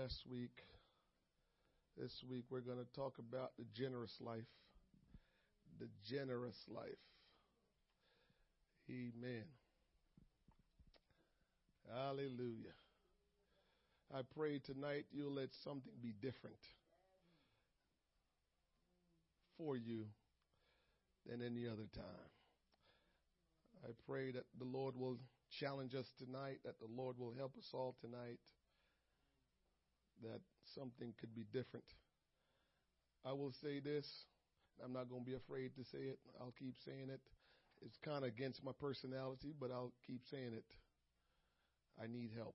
[0.00, 0.62] last week.
[1.96, 4.48] This week we're going to talk about the generous life.
[5.78, 7.02] The generous life.
[8.88, 9.44] Amen.
[11.92, 12.74] Hallelujah.
[14.14, 16.56] I pray tonight you'll let something be different
[19.58, 20.06] for you
[21.26, 22.30] than any other time.
[23.84, 25.18] I pray that the Lord will
[25.60, 28.38] challenge us tonight, that the Lord will help us all tonight,
[30.22, 30.40] that
[30.74, 31.84] something could be different.
[33.24, 34.06] I will say this.
[34.82, 36.18] I'm not going to be afraid to say it.
[36.40, 37.20] I'll keep saying it.
[37.84, 40.64] It's kind of against my personality, but I'll keep saying it.
[42.02, 42.54] I need help.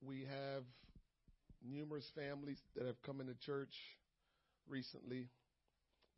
[0.00, 0.64] We have
[1.66, 3.74] numerous families that have come into church
[4.68, 5.28] recently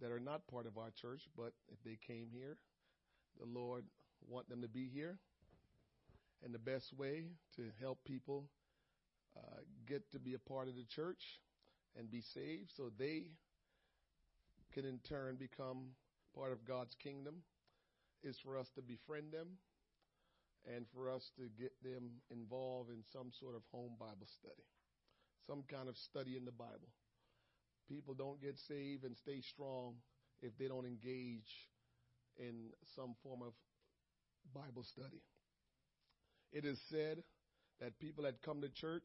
[0.01, 2.59] that are not part of our church, but if they came here,
[3.38, 3.85] the Lord
[4.29, 5.19] want them to be here.
[6.45, 7.25] And the best way
[7.57, 8.45] to help people
[9.37, 11.41] uh, get to be a part of the church
[11.99, 13.24] and be saved so they
[14.73, 15.93] can in turn become
[16.35, 17.37] part of God's kingdom
[18.23, 19.49] is for us to befriend them
[20.75, 24.66] and for us to get them involved in some sort of home Bible study,
[25.47, 26.91] some kind of study in the Bible.
[27.88, 29.95] People don't get saved and stay strong
[30.43, 31.71] if they don't engage
[32.37, 33.53] in some form of
[34.53, 35.23] Bible study.
[36.57, 37.23] It is said
[37.80, 39.04] that people that come to church,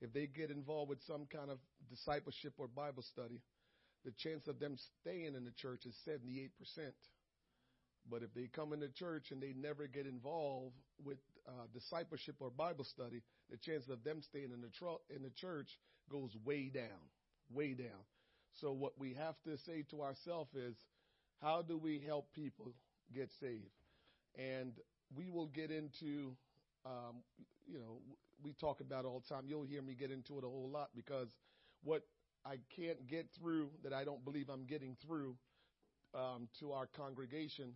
[0.00, 1.58] if they get involved with some kind of
[1.90, 3.42] discipleship or Bible study,
[4.06, 6.48] the chance of them staying in the church is 78%.
[8.10, 12.48] But if they come into church and they never get involved with uh, discipleship or
[12.50, 15.68] Bible study, the chance of them staying in the tr- in the church
[16.10, 17.04] goes way down,
[17.52, 18.00] way down.
[18.62, 20.74] So what we have to say to ourselves is,
[21.42, 22.72] how do we help people
[23.14, 23.76] get saved?
[24.38, 24.72] And
[25.14, 26.32] we will get into,
[26.86, 27.22] um,
[27.66, 28.00] you know,
[28.42, 29.44] we talk about all the time.
[29.46, 31.34] You'll hear me get into it a whole lot because
[31.82, 32.02] what
[32.44, 35.36] I can't get through that I don't believe I'm getting through
[36.14, 37.72] um, to our congregation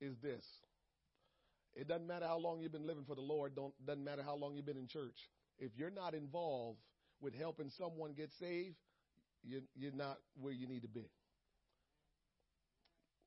[0.00, 0.44] is this.
[1.74, 3.54] It doesn't matter how long you've been living for the Lord.
[3.56, 5.30] Don't doesn't matter how long you've been in church.
[5.58, 6.80] If you're not involved
[7.20, 8.76] with helping someone get saved,
[9.42, 11.08] you're, you're not where you need to be.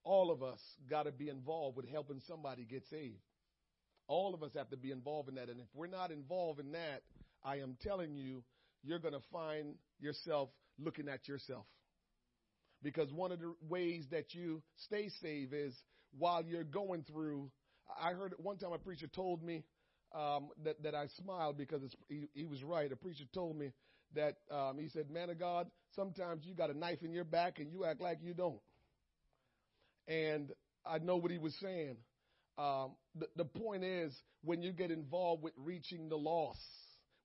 [0.04, 3.18] All of us got to be involved with helping somebody get saved.
[4.08, 5.50] All of us have to be involved in that.
[5.50, 7.02] And if we're not involved in that,
[7.44, 8.44] I am telling you,
[8.84, 11.66] you're going to find yourself looking at yourself.
[12.84, 15.74] Because one of the ways that you stay saved is
[16.18, 17.50] while you're going through.
[18.02, 19.64] I heard one time a preacher told me
[20.14, 22.92] um, that that I smiled because he, he was right.
[22.92, 23.72] A preacher told me
[24.14, 27.60] that um, he said, "Man of God, sometimes you got a knife in your back
[27.60, 28.60] and you act like you don't."
[30.08, 30.52] And
[30.86, 31.98] I know what he was saying.
[32.58, 32.92] Um,
[33.36, 36.60] the, point is, when you get involved with reaching the lost,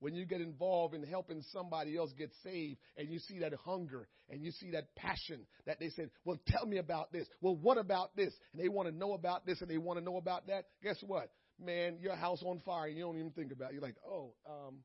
[0.00, 4.08] when you get involved in helping somebody else get saved and you see that hunger
[4.30, 7.26] and you see that passion that they said, well, tell me about this.
[7.40, 8.32] Well, what about this?
[8.52, 10.64] And they want to know about this and they want to know about that.
[10.82, 11.30] Guess what?
[11.62, 12.88] Man, your house on fire.
[12.88, 13.74] You don't even think about it.
[13.74, 14.76] You're like, oh, um,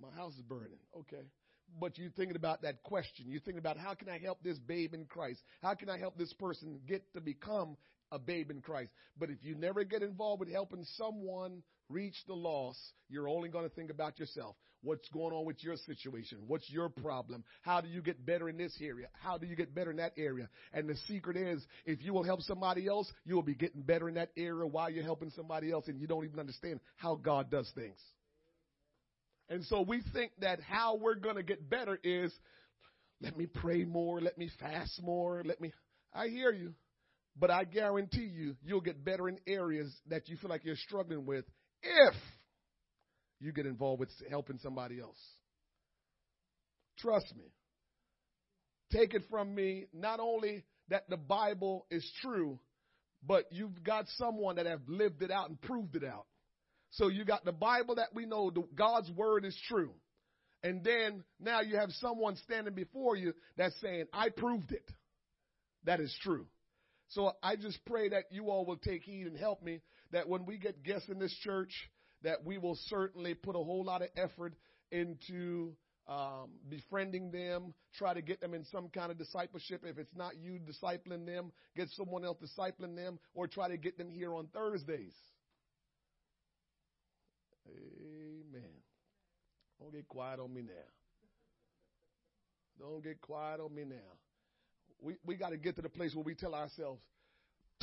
[0.00, 0.78] my house is burning.
[0.96, 1.26] Okay.
[1.80, 3.26] But you're thinking about that question.
[3.28, 5.40] You're thinking about how can I help this babe in Christ?
[5.62, 7.76] How can I help this person get to become
[8.12, 8.92] a babe in Christ.
[9.18, 12.78] But if you never get involved with helping someone reach the lost,
[13.08, 14.54] you're only going to think about yourself.
[14.82, 16.38] What's going on with your situation?
[16.46, 17.44] What's your problem?
[17.62, 19.08] How do you get better in this area?
[19.12, 20.48] How do you get better in that area?
[20.72, 24.08] And the secret is, if you will help somebody else, you will be getting better
[24.08, 27.50] in that area while you're helping somebody else and you don't even understand how God
[27.50, 27.98] does things.
[29.48, 32.32] And so we think that how we're going to get better is,
[33.20, 35.72] let me pray more, let me fast more, let me,
[36.12, 36.74] I hear you.
[37.36, 41.24] But I guarantee you, you'll get better in areas that you feel like you're struggling
[41.24, 41.44] with
[41.82, 42.14] if
[43.40, 45.18] you get involved with helping somebody else.
[46.98, 47.44] Trust me.
[48.92, 52.58] Take it from me, not only that the Bible is true,
[53.26, 56.26] but you've got someone that have lived it out and proved it out.
[56.90, 59.92] So you got the Bible that we know, the, God's word is true.
[60.62, 64.84] And then now you have someone standing before you that's saying, I proved it.
[65.84, 66.46] That is true.
[67.12, 69.80] So I just pray that you all will take heed and help me
[70.12, 71.72] that when we get guests in this church,
[72.22, 74.54] that we will certainly put a whole lot of effort
[74.90, 75.72] into
[76.08, 79.82] um, befriending them, try to get them in some kind of discipleship.
[79.84, 83.98] If it's not you discipling them, get someone else discipling them, or try to get
[83.98, 85.14] them here on Thursdays.
[87.68, 88.62] Amen.
[89.80, 90.88] Don't get quiet on me now.
[92.80, 93.96] Don't get quiet on me now.
[95.02, 97.02] We, we got to get to the place where we tell ourselves,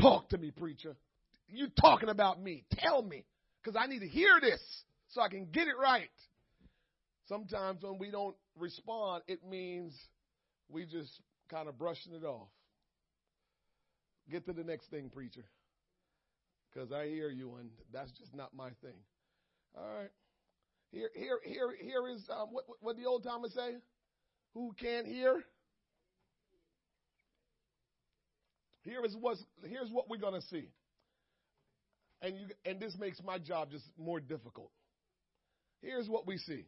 [0.02, 0.96] talk to me, preacher.
[1.50, 2.64] You talking about me.
[2.80, 3.26] Tell me.
[3.62, 4.62] because I need to hear this
[5.10, 6.10] so I can get it right.
[7.28, 9.94] Sometimes when we don't respond, it means
[10.70, 11.12] we just
[11.50, 12.48] kind of brushing it off.
[14.32, 15.46] Get to the next thing, preacher.
[16.72, 18.98] Because I hear you, and that's just not my thing.
[19.76, 20.12] All right.
[20.92, 23.76] Here, here, here, here is um, what, what the old timers say.
[24.54, 25.44] Who can't hear?
[28.84, 30.70] Here is what's, here's what we're going to see.
[32.22, 34.72] And, you, and this makes my job just more difficult.
[35.82, 36.66] Here's what we see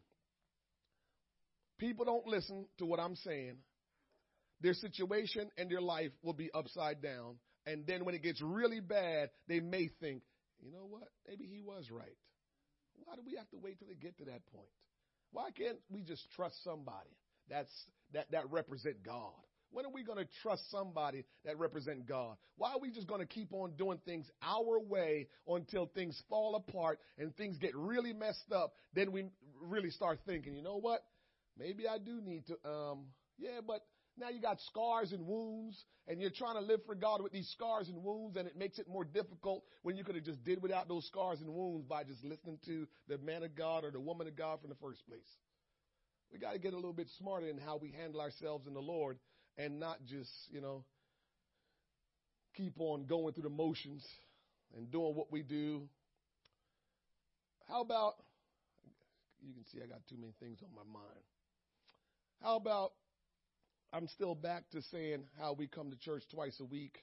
[1.77, 3.55] people don't listen to what I'm saying.
[4.61, 7.37] Their situation and their life will be upside down.
[7.65, 10.21] And then when it gets really bad, they may think,
[10.63, 11.07] you know what?
[11.27, 12.17] Maybe he was right.
[13.03, 14.69] Why do we have to wait till they get to that point?
[15.31, 17.09] Why can't we just trust somebody
[17.49, 17.71] that's
[18.13, 19.33] that, that represent God?
[19.71, 22.35] When are we going to trust somebody that represent God?
[22.57, 26.55] Why are we just going to keep on doing things our way until things fall
[26.55, 28.73] apart and things get really messed up?
[28.93, 29.25] Then we
[29.61, 31.01] really start thinking, you know what?
[31.57, 33.05] Maybe I do need to, um,
[33.37, 33.81] yeah, but
[34.17, 37.49] now you got scars and wounds and you're trying to live for God with these
[37.51, 40.61] scars and wounds and it makes it more difficult when you could have just did
[40.61, 43.99] without those scars and wounds by just listening to the man of God or the
[44.01, 45.21] woman of God from the first place.
[46.31, 48.81] We got to get a little bit smarter in how we handle ourselves in the
[48.81, 49.17] Lord
[49.57, 50.83] and not just, you know,
[52.55, 54.05] keep on going through the motions
[54.75, 55.83] and doing what we do.
[57.67, 58.15] How about,
[59.41, 61.23] you can see I got too many things on my mind.
[62.41, 62.93] How about,
[63.93, 66.97] I'm still back to saying how we come to church twice a week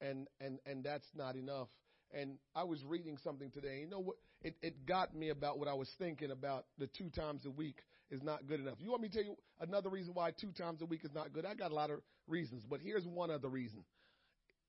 [0.00, 1.68] and, and, and that's not enough.
[2.12, 3.80] And I was reading something today.
[3.80, 4.16] You know what?
[4.42, 7.76] It, it got me about what I was thinking about the two times a week
[8.10, 8.74] is not good enough.
[8.78, 11.32] You want me to tell you another reason why two times a week is not
[11.32, 11.46] good?
[11.46, 13.84] I got a lot of reasons, but here's one other reason.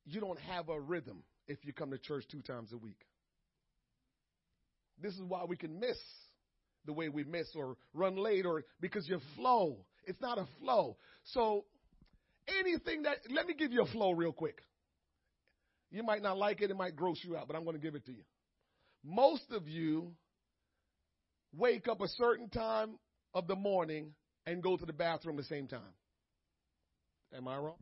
[0.06, 3.00] You don't have a rhythm if you come to church two times a week.
[5.02, 5.98] This is why we can miss
[6.86, 9.78] the way we miss or run late or because your flow.
[10.06, 10.98] It's not a flow.
[11.26, 11.66] So
[12.60, 14.62] anything that, let me give you a flow real quick.
[15.92, 17.96] You might not like it, it might gross you out, but I'm going to give
[17.96, 18.24] it to you.
[19.04, 20.14] Most of you
[21.56, 22.92] wake up a certain time
[23.34, 24.14] of the morning
[24.46, 25.82] and go to the bathroom at the same time.
[27.36, 27.76] Am I wrong?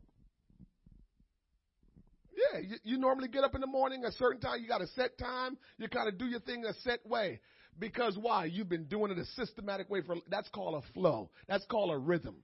[2.52, 4.60] Yeah, you, you, normally get up in the morning a certain time.
[4.62, 5.58] You got a set time.
[5.78, 7.40] You kind of do your thing a set way.
[7.78, 8.44] Because why?
[8.46, 11.30] You've been doing it a systematic way for, that's called a flow.
[11.48, 12.36] That's called a rhythm.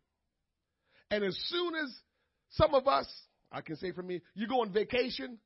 [1.10, 1.94] And as soon as
[2.50, 3.06] some of us,
[3.52, 5.38] I can say for me, you go on vacation,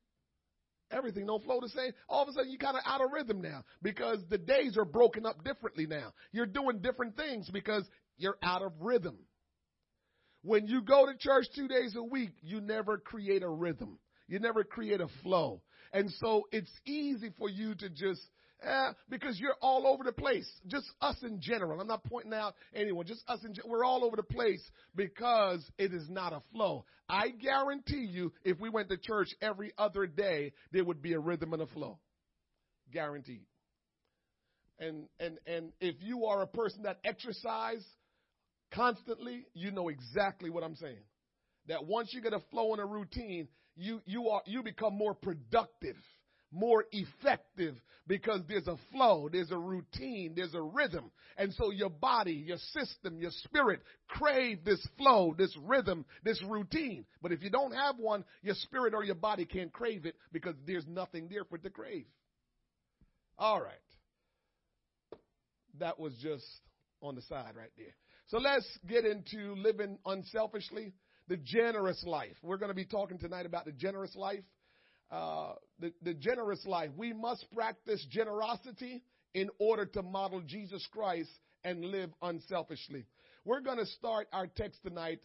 [0.91, 1.93] everything don't flow the same.
[2.09, 4.85] All of a sudden, you're kind of out of rhythm now because the days are
[4.85, 6.13] broken up differently now.
[6.33, 9.19] You're doing different things because you're out of rhythm.
[10.43, 13.99] When you go to church two days a week, you never create a rhythm.
[14.27, 15.63] You never create a flow.
[15.93, 18.23] And so it's easy for you to just
[19.09, 20.49] because you're all over the place.
[20.67, 21.81] Just us in general.
[21.81, 23.07] I'm not pointing out anyone.
[23.07, 23.71] Just us in general.
[23.71, 24.63] We're all over the place
[24.95, 26.85] because it is not a flow.
[27.09, 31.19] I guarantee you, if we went to church every other day, there would be a
[31.19, 31.99] rhythm and a flow.
[32.93, 33.47] Guaranteed.
[34.79, 37.85] And and and if you are a person that exercise
[38.73, 41.05] constantly, you know exactly what I'm saying.
[41.69, 45.15] That once you get a flow and a routine, you you are you become more
[45.15, 45.97] productive
[46.53, 47.77] more effective
[48.07, 51.11] because there's a flow, there's a routine, there's a rhythm.
[51.37, 57.07] And so your body, your system, your spirit crave this flow, this rhythm, this routine.
[57.23, 60.57] But if you don't have one, your spirit or your body can't crave it because
[60.67, 62.07] there's nothing there for it to crave.
[63.39, 63.75] All right.
[65.79, 66.45] That was just
[67.01, 67.95] on the side right there.
[68.27, 70.93] So let's get into living unselfishly,
[71.29, 72.37] the generous life.
[72.43, 74.43] We're going to be talking tonight about the generous life.
[75.11, 76.91] Uh, the, the generous life.
[76.97, 79.03] We must practice generosity
[79.35, 81.31] in order to model Jesus Christ
[81.65, 83.07] and live unselfishly.
[83.45, 85.21] We're going to start our text tonight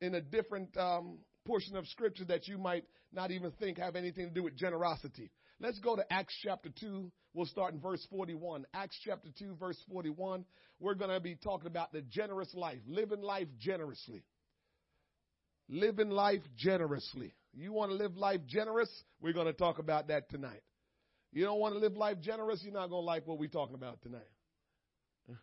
[0.00, 4.28] in a different um, portion of scripture that you might not even think have anything
[4.28, 5.30] to do with generosity.
[5.58, 7.10] Let's go to Acts chapter 2.
[7.34, 8.64] We'll start in verse 41.
[8.72, 10.44] Acts chapter 2, verse 41.
[10.78, 14.22] We're going to be talking about the generous life, living life generously.
[15.68, 17.34] Living life generously.
[17.52, 18.90] You want to live life generous?
[19.20, 20.62] We're going to talk about that tonight.
[21.32, 22.60] You don't want to live life generous?
[22.62, 24.28] You're not going to like what we're talking about tonight.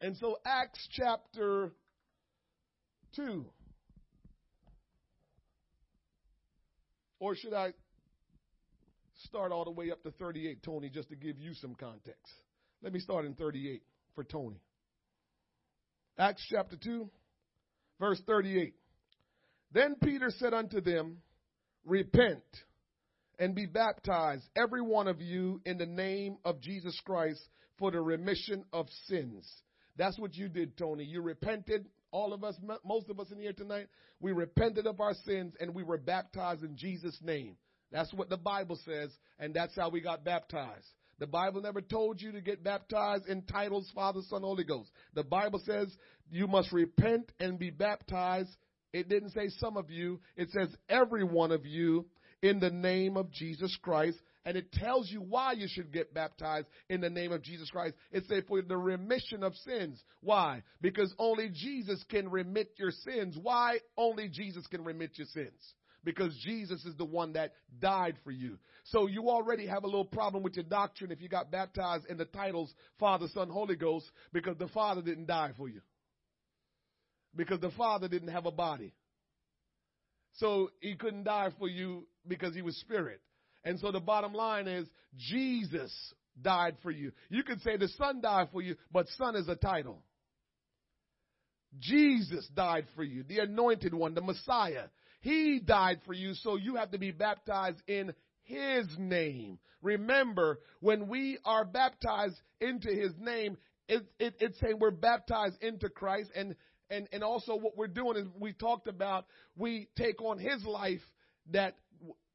[0.00, 1.72] and so, Acts chapter
[3.16, 3.44] 2.
[7.18, 7.72] Or should I
[9.24, 12.32] start all the way up to 38, Tony, just to give you some context?
[12.82, 13.82] Let me start in 38
[14.14, 14.60] for Tony.
[16.18, 17.08] Acts chapter 2,
[17.98, 18.74] verse 38.
[19.72, 21.18] Then Peter said unto them,
[21.84, 22.42] Repent
[23.38, 27.40] and be baptized, every one of you, in the name of Jesus Christ
[27.78, 29.46] for the remission of sins.
[29.96, 31.04] That's what you did, Tony.
[31.04, 31.86] You repented.
[32.12, 32.54] All of us,
[32.84, 33.88] most of us in here tonight,
[34.20, 37.56] we repented of our sins and we were baptized in Jesus' name.
[37.92, 40.86] That's what the Bible says, and that's how we got baptized.
[41.18, 44.90] The Bible never told you to get baptized in titles, Father, Son, Holy Ghost.
[45.14, 45.88] The Bible says
[46.30, 48.54] you must repent and be baptized.
[48.96, 50.20] It didn't say some of you.
[50.36, 52.06] It says every one of you
[52.42, 54.18] in the name of Jesus Christ.
[54.44, 57.94] And it tells you why you should get baptized in the name of Jesus Christ.
[58.12, 60.02] It says for the remission of sins.
[60.22, 60.62] Why?
[60.80, 63.36] Because only Jesus can remit your sins.
[63.42, 65.74] Why only Jesus can remit your sins?
[66.04, 68.58] Because Jesus is the one that died for you.
[68.84, 72.16] So you already have a little problem with your doctrine if you got baptized in
[72.16, 75.80] the titles Father, Son, Holy Ghost because the Father didn't die for you.
[77.36, 78.94] Because the Father didn't have a body.
[80.34, 83.20] So he couldn't die for you because he was spirit.
[83.64, 85.92] And so the bottom line is Jesus
[86.40, 87.12] died for you.
[87.30, 90.02] You can say the Son died for you, but Son is a title.
[91.78, 94.84] Jesus died for you, the anointed one, the Messiah.
[95.20, 98.14] He died for you, so you have to be baptized in
[98.44, 99.58] His name.
[99.82, 103.56] Remember, when we are baptized into His name,
[103.88, 106.54] it, it, it's saying we're baptized into Christ, and
[106.90, 109.26] and and also what we're doing is we talked about
[109.56, 111.00] we take on His life
[111.52, 111.74] that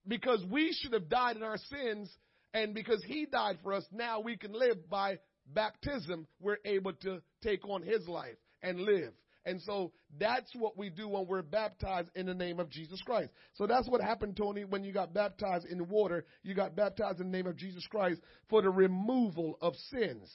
[0.08, 2.10] because we should have died in our sins,
[2.54, 5.20] and because He died for us, now we can live by
[5.54, 6.28] baptism.
[6.40, 9.14] We're able to take on His life and live.
[9.44, 13.32] And so that's what we do when we're baptized in the name of Jesus Christ.
[13.56, 16.26] So that's what happened, Tony, when you got baptized in the water.
[16.44, 20.30] You got baptized in the name of Jesus Christ for the removal of sins.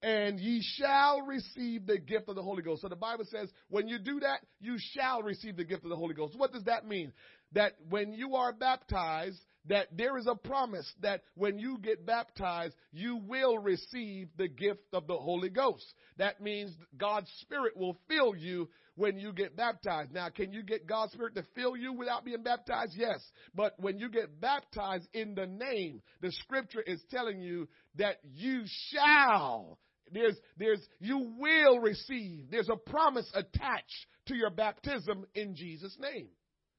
[0.00, 2.82] And ye shall receive the gift of the Holy Ghost.
[2.82, 5.96] So the Bible says, when you do that, you shall receive the gift of the
[5.96, 6.38] Holy Ghost.
[6.38, 7.12] What does that mean?
[7.52, 12.74] That when you are baptized, that there is a promise that when you get baptized,
[12.92, 15.84] you will receive the gift of the Holy Ghost.
[16.16, 20.12] That means God's Spirit will fill you when you get baptized.
[20.12, 22.92] Now, can you get God's Spirit to fill you without being baptized?
[22.96, 23.20] Yes.
[23.54, 28.62] But when you get baptized in the name, the scripture is telling you that you
[28.92, 29.78] shall.
[30.12, 32.50] There's, there's, you will receive.
[32.50, 36.28] There's a promise attached to your baptism in Jesus' name.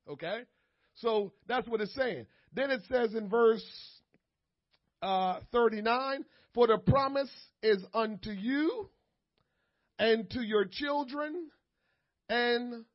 [0.10, 0.42] Okay?
[0.96, 2.26] So that's what it's saying.
[2.54, 3.64] Then it says in verse
[5.02, 7.32] uh, 39 For the promise
[7.62, 8.90] is unto you
[9.98, 11.50] and to your children
[12.30, 12.86] and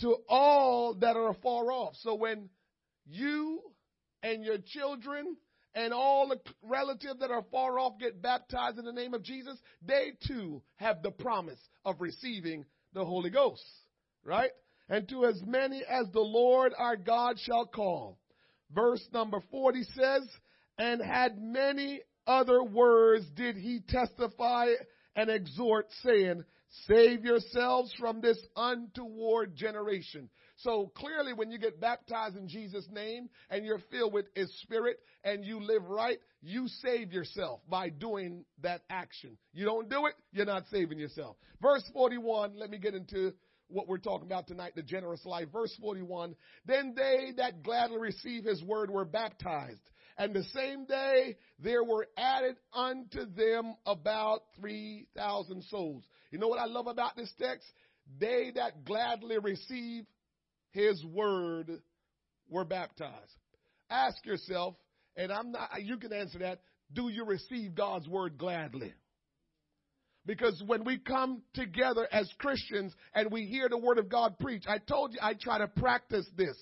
[0.00, 1.94] to all that are far off.
[2.00, 2.48] So when
[3.06, 3.60] you
[4.22, 5.36] and your children
[5.74, 9.56] and all the relatives that are far off get baptized in the name of Jesus,
[9.86, 13.64] they too have the promise of receiving the Holy Ghost.
[14.24, 14.50] Right?
[14.88, 18.18] And to as many as the Lord our God shall call.
[18.70, 20.28] Verse number 40 says,
[20.78, 24.68] and had many other words did he testify
[25.16, 26.44] and exhort, saying,
[26.86, 30.28] Save yourselves from this untoward generation.
[30.58, 34.98] So clearly, when you get baptized in Jesus' name and you're filled with His Spirit
[35.22, 39.38] and you live right, you save yourself by doing that action.
[39.52, 41.36] You don't do it, you're not saving yourself.
[41.62, 43.32] Verse 41, let me get into
[43.68, 45.48] what we're talking about tonight, the generous life.
[45.52, 46.34] Verse 41,
[46.66, 49.80] then they that gladly receive his word were baptized.
[50.16, 56.02] And the same day there were added unto them about 3,000 souls.
[56.32, 57.66] You know what I love about this text?
[58.18, 60.04] They that gladly receive
[60.70, 61.70] his word
[62.48, 63.34] were baptized.
[63.90, 64.74] Ask yourself,
[65.16, 66.60] and I'm not, you can answer that,
[66.92, 68.94] do you receive God's word gladly?
[70.26, 74.64] Because when we come together as Christians and we hear the word of God preach,
[74.68, 76.56] I told you I try to practice this.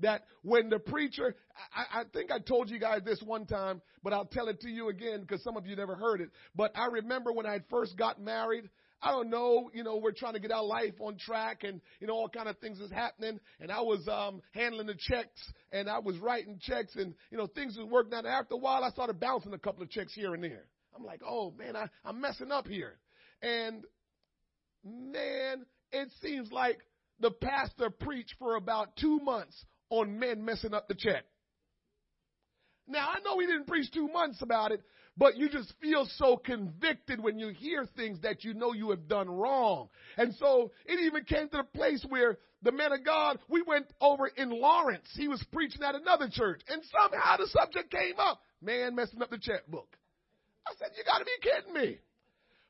[0.00, 1.36] That when the preacher,
[1.72, 4.68] I, I think I told you guys this one time, but I'll tell it to
[4.68, 6.30] you again because some of you never heard it.
[6.56, 8.68] But I remember when I first got married,
[9.02, 12.06] I don't know, you know, we're trying to get our life on track and, you
[12.06, 13.40] know, all kind of things is happening.
[13.60, 17.48] And I was, um, handling the checks and I was writing checks and, you know,
[17.48, 18.26] things was working out.
[18.26, 20.66] After a while, I started bouncing a couple of checks here and there.
[20.94, 22.98] I'm like, oh man, I, I'm messing up here.
[23.42, 23.84] And
[24.84, 26.78] man, it seems like
[27.18, 31.24] the pastor preached for about two months on men messing up the check.
[32.86, 34.82] Now, I know he didn't preach two months about it,
[35.16, 39.08] but you just feel so convicted when you hear things that you know you have
[39.08, 39.88] done wrong.
[40.16, 43.86] And so it even came to the place where the man of God, we went
[44.00, 45.08] over in Lawrence.
[45.14, 49.30] He was preaching at another church, and somehow the subject came up man messing up
[49.30, 49.88] the checkbook.
[50.66, 51.98] I said, You got to be kidding me.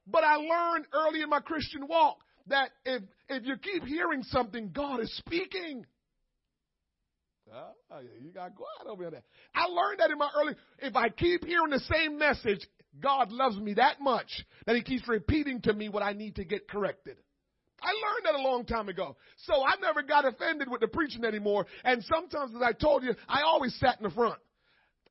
[0.06, 2.18] But I learned early in my Christian walk
[2.48, 5.86] that if, if you keep hearing something, God is speaking.
[7.54, 9.22] Oh, yeah, you got quiet over there.
[9.54, 10.54] I learned that in my early.
[10.78, 12.66] If I keep hearing the same message,
[13.00, 14.30] God loves me that much
[14.66, 17.16] that He keeps repeating to me what I need to get corrected.
[17.82, 19.16] I learned that a long time ago.
[19.46, 21.66] So I never got offended with the preaching anymore.
[21.84, 24.38] And sometimes, as I told you, I always sat in the front.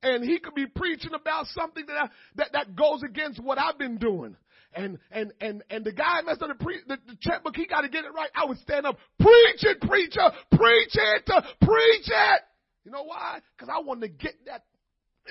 [0.02, 3.78] And he could be preaching about something that, I, that, that goes against what I've
[3.78, 4.36] been doing.
[4.74, 7.54] And, and, and, and the guy messed up the, pre, the, the checkbook.
[7.56, 8.30] He got to get it right.
[8.34, 11.26] I would stand up, preach it, preacher, preach it,
[11.60, 12.40] preach it.
[12.84, 13.40] You know why?
[13.56, 14.64] Because I wanted to get that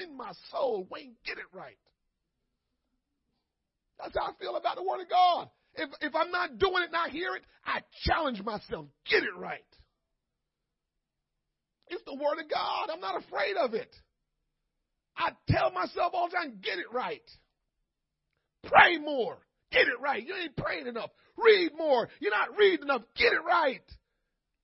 [0.02, 0.88] in my soul.
[0.90, 1.78] Wayne, get it right.
[4.00, 5.50] That's how I feel about the Word of God.
[5.76, 8.88] If, if I'm not doing it, not hear it, I challenge myself.
[9.10, 9.60] Get it right.
[11.88, 12.90] It's the Word of God.
[12.92, 13.94] I'm not afraid of it.
[15.18, 17.22] I tell myself all the time, get it right.
[18.64, 19.38] Pray more.
[19.72, 20.26] Get it right.
[20.26, 21.10] You ain't praying enough.
[21.38, 22.10] Read more.
[22.20, 23.04] You're not reading enough.
[23.16, 23.82] Get it right.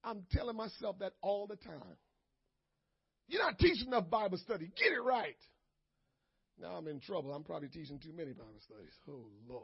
[0.04, 1.98] I'm telling myself that all the time.
[3.27, 4.72] You're not teaching enough Bible study.
[4.77, 5.36] Get it right.
[6.60, 7.34] Now I'm in trouble.
[7.34, 8.94] I'm probably teaching too many Bible studies.
[9.10, 9.63] Oh, Lord.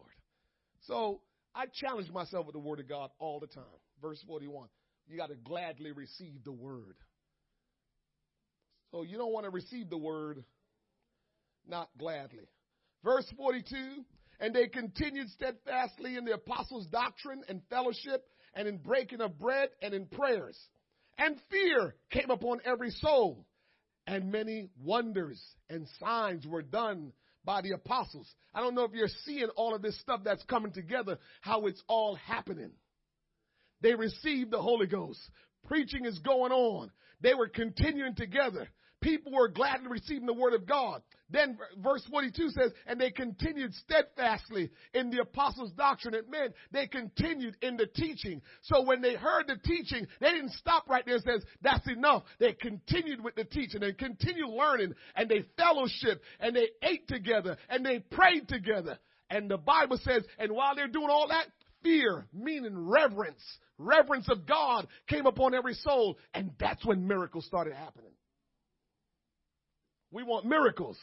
[0.88, 1.22] So
[1.56, 3.64] I challenge myself with the Word of God all the time.
[4.02, 4.68] Verse 41.
[5.08, 6.96] You got to gladly receive the Word.
[8.92, 10.44] So you don't want to receive the Word
[11.68, 12.48] not gladly.
[13.04, 14.04] Verse 42.
[14.44, 19.70] And they continued steadfastly in the apostles' doctrine and fellowship and in breaking of bread
[19.82, 20.60] and in prayers.
[21.18, 23.46] And fear came upon every soul
[24.06, 27.14] and many wonders and signs were done
[27.46, 28.30] by the apostles.
[28.54, 31.82] I don't know if you're seeing all of this stuff that's coming together, how it's
[31.88, 32.72] all happening.
[33.80, 35.22] They received the Holy Ghost.
[35.68, 36.92] Preaching is going on.
[37.22, 38.68] They were continuing together.
[39.04, 41.02] People were gladly receiving the word of God.
[41.30, 46.14] Then verse 42 says, and they continued steadfastly in the apostles' doctrine.
[46.14, 48.42] It meant they continued in the teaching.
[48.62, 52.24] So when they heard the teaching, they didn't stop right there and says, that's enough.
[52.40, 57.58] They continued with the teaching and continued learning and they fellowship and they ate together
[57.68, 58.98] and they prayed together.
[59.30, 61.48] And the Bible says, and while they're doing all that,
[61.84, 63.42] fear, meaning reverence,
[63.78, 66.18] reverence of God came upon every soul.
[66.34, 68.12] And that's when miracles started happening.
[70.12, 70.98] We want miracles,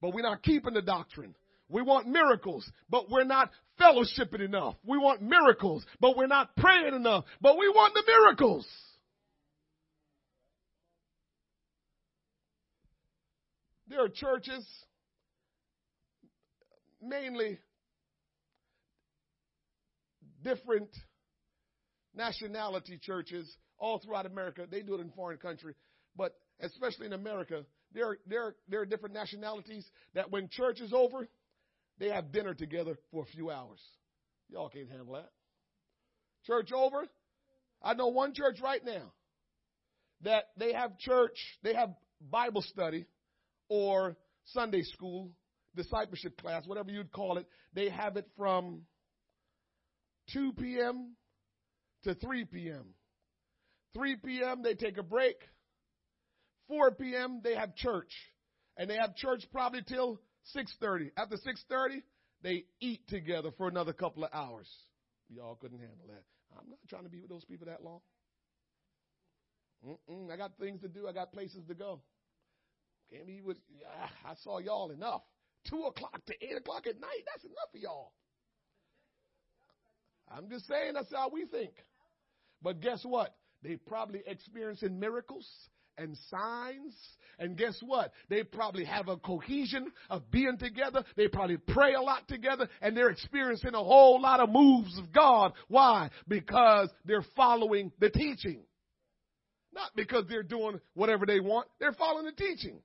[0.00, 1.34] but we're not keeping the doctrine.
[1.68, 4.74] We want miracles, but we're not fellowshipping enough.
[4.84, 7.24] We want miracles, but we're not praying enough.
[7.40, 8.66] But we want the miracles.
[13.88, 14.66] There are churches,
[17.02, 17.58] mainly
[20.42, 20.88] different
[22.14, 24.66] nationality churches all throughout America.
[24.70, 25.74] They do it in foreign country,
[26.16, 31.28] but especially in America, there, there, there are different nationalities that when church is over,
[31.98, 33.80] they have dinner together for a few hours.
[34.48, 35.30] Y'all can't handle that.
[36.46, 37.06] Church over.
[37.82, 39.12] I know one church right now
[40.22, 41.90] that they have church, they have
[42.30, 43.06] Bible study
[43.68, 45.30] or Sunday school,
[45.74, 47.46] discipleship class, whatever you'd call it.
[47.74, 48.82] They have it from
[50.32, 51.16] 2 p.m.
[52.04, 52.94] to 3 p.m.
[53.94, 54.62] 3 p.m.
[54.62, 55.36] they take a break.
[56.68, 57.40] 4 p.m.
[57.42, 58.12] they have church.
[58.76, 60.18] And they have church probably till
[60.56, 61.10] 6.30.
[61.16, 62.02] After 6.30,
[62.42, 64.68] they eat together for another couple of hours.
[65.28, 66.22] Y'all couldn't handle that.
[66.58, 68.00] I'm not trying to be with those people that long.
[69.86, 71.08] Mm-mm, I got things to do.
[71.08, 72.00] I got places to go.
[73.12, 73.56] Can't be with,
[74.00, 75.22] ah, I saw y'all enough.
[75.68, 77.24] Two o'clock to eight o'clock at night.
[77.26, 78.12] That's enough for y'all.
[80.36, 81.72] I'm just saying that's how we think.
[82.62, 83.34] But guess what?
[83.62, 85.46] They probably experiencing miracles
[85.98, 86.94] and signs.
[87.38, 88.12] And guess what?
[88.28, 91.04] They probably have a cohesion of being together.
[91.16, 95.12] They probably pray a lot together and they're experiencing a whole lot of moves of
[95.12, 95.52] God.
[95.68, 96.10] Why?
[96.28, 98.62] Because they're following the teaching.
[99.74, 101.68] Not because they're doing whatever they want.
[101.80, 102.80] They're following the teaching.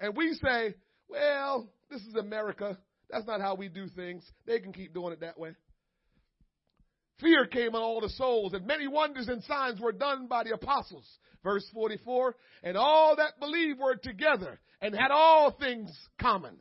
[0.00, 0.74] And we say,
[1.08, 2.76] well, this is America.
[3.10, 4.24] That's not how we do things.
[4.46, 5.54] They can keep doing it that way.
[7.20, 10.52] Fear came on all the souls, and many wonders and signs were done by the
[10.54, 11.06] apostles.
[11.42, 16.60] Verse 44, and all that believed were together and had all things common,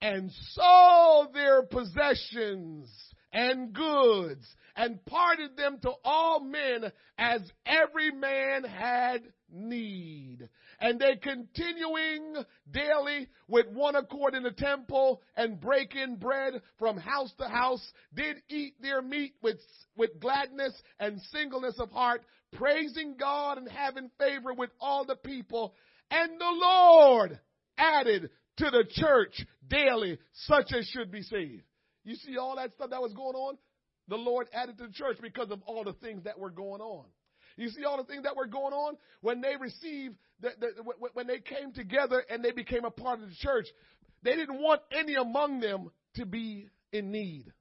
[0.00, 2.88] and sold their possessions
[3.32, 10.48] and goods, and parted them to all men as every man had need.
[10.80, 12.36] And they continuing
[12.70, 18.36] daily with one accord in the temple and breaking bread from house to house, did
[18.48, 19.58] eat their meat with,
[19.96, 25.74] with gladness and singleness of heart, praising God and having favor with all the people.
[26.10, 27.38] And the Lord
[27.78, 31.62] added to the church daily such as should be saved.
[32.04, 33.56] You see all that stuff that was going on?
[34.08, 37.04] The Lord added to the church because of all the things that were going on.
[37.56, 38.96] You see all the things that were going on?
[39.20, 43.28] When they received, the, the, when they came together and they became a part of
[43.28, 43.66] the church,
[44.22, 47.52] they didn't want any among them to be in need.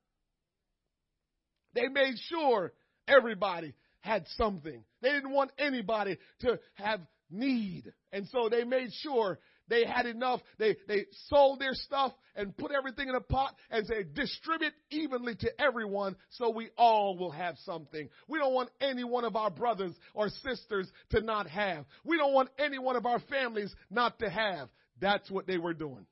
[1.74, 2.74] They made sure
[3.08, 4.84] everybody had something.
[5.02, 7.92] They didn't want anybody to have need.
[8.12, 9.40] And so they made sure
[9.72, 10.42] they had enough.
[10.60, 15.34] They, they sold their stuff and put everything in a pot and say, distribute evenly
[15.36, 18.10] to everyone so we all will have something.
[18.28, 21.86] We don't want any one of our brothers or sisters to not have.
[22.04, 24.68] We don't want any one of our families not to have.
[25.00, 26.06] That's what they were doing.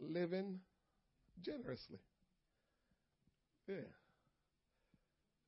[0.00, 0.58] Living
[1.40, 2.00] generously.
[3.68, 3.76] Yeah.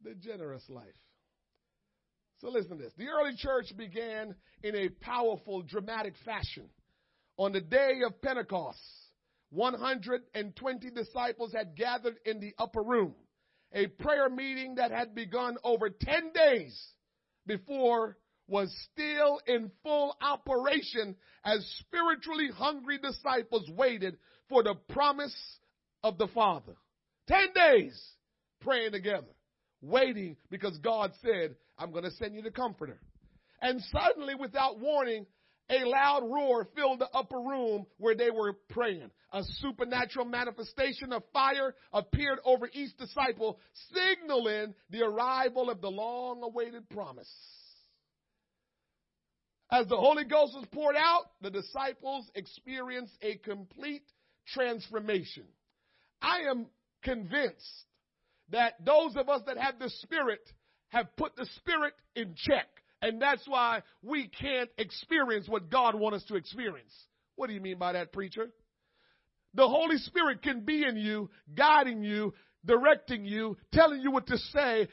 [0.04, 0.86] The generous life.
[2.40, 2.92] So listen to this.
[2.96, 6.68] The early church began in a powerful, dramatic fashion.
[7.36, 8.78] On the day of Pentecost,
[9.50, 13.14] 120 disciples had gathered in the upper room,
[13.72, 16.92] a prayer meeting that had begun over 10 days
[17.46, 24.16] before was still in full operation as spiritually hungry disciples waited
[24.48, 25.34] for the promise
[26.02, 26.74] of the Father.
[27.28, 28.00] 10 days
[28.60, 29.26] praying together,
[29.82, 33.00] waiting because God said, I'm going to send you the comforter.
[33.60, 35.26] And suddenly, without warning,
[35.70, 39.10] a loud roar filled the upper room where they were praying.
[39.32, 43.60] A supernatural manifestation of fire appeared over each disciple,
[43.92, 47.30] signaling the arrival of the long awaited promise.
[49.70, 54.04] As the Holy Ghost was poured out, the disciples experienced a complete
[54.46, 55.44] transformation.
[56.22, 56.66] I am
[57.02, 57.84] convinced
[58.50, 60.40] that those of us that have the Spirit
[60.90, 62.66] have put the Spirit in check.
[63.00, 66.92] And that's why we can't experience what God wants us to experience.
[67.36, 68.48] What do you mean by that, preacher?
[69.54, 74.38] The Holy Spirit can be in you, guiding you, directing you, telling you what to
[74.38, 74.88] say,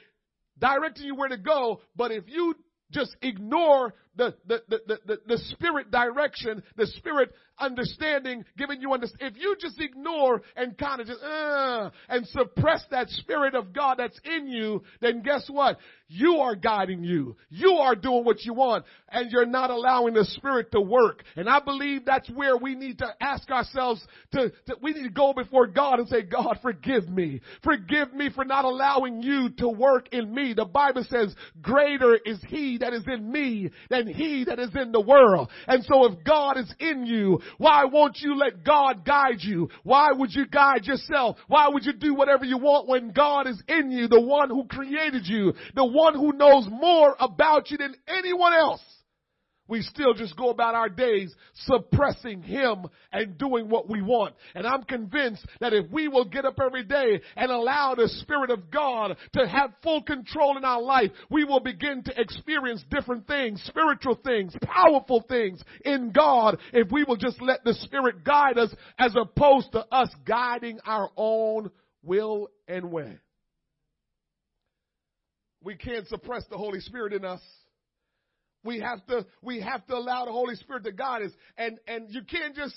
[0.60, 1.82] directing you where to go.
[1.96, 2.56] But if you
[2.92, 9.36] just ignore the, the, the, the, the, spirit direction, the spirit understanding, giving you understanding.
[9.36, 13.96] If you just ignore and kind of just, uh, and suppress that spirit of God
[13.98, 15.78] that's in you, then guess what?
[16.08, 17.36] You are guiding you.
[17.50, 21.24] You are doing what you want and you're not allowing the spirit to work.
[21.36, 25.10] And I believe that's where we need to ask ourselves to, to we need to
[25.10, 27.42] go before God and say, God, forgive me.
[27.64, 30.54] Forgive me for not allowing you to work in me.
[30.54, 34.70] The Bible says, greater is he that is in me than than he that is
[34.76, 35.50] in the world.
[35.68, 39.70] And so if God is in you, why won't you let God guide you?
[39.84, 41.38] Why would you guide yourself?
[41.48, 44.66] Why would you do whatever you want when God is in you, the one who
[44.66, 48.82] created you, the one who knows more about you than anyone else?
[49.68, 54.36] We still just go about our days suppressing Him and doing what we want.
[54.54, 58.52] And I'm convinced that if we will get up every day and allow the Spirit
[58.52, 63.28] of God to have full control in our life, we will begin to experience different
[63.28, 68.58] things, spiritual things, powerful things in God if we will just let the Spirit guide
[68.58, 71.72] us as opposed to us guiding our own
[72.04, 73.18] will and way.
[75.64, 77.42] We can't suppress the Holy Spirit in us.
[78.66, 81.32] We have to, we have to allow the Holy Spirit to guide us.
[81.58, 82.76] And, and you can't just,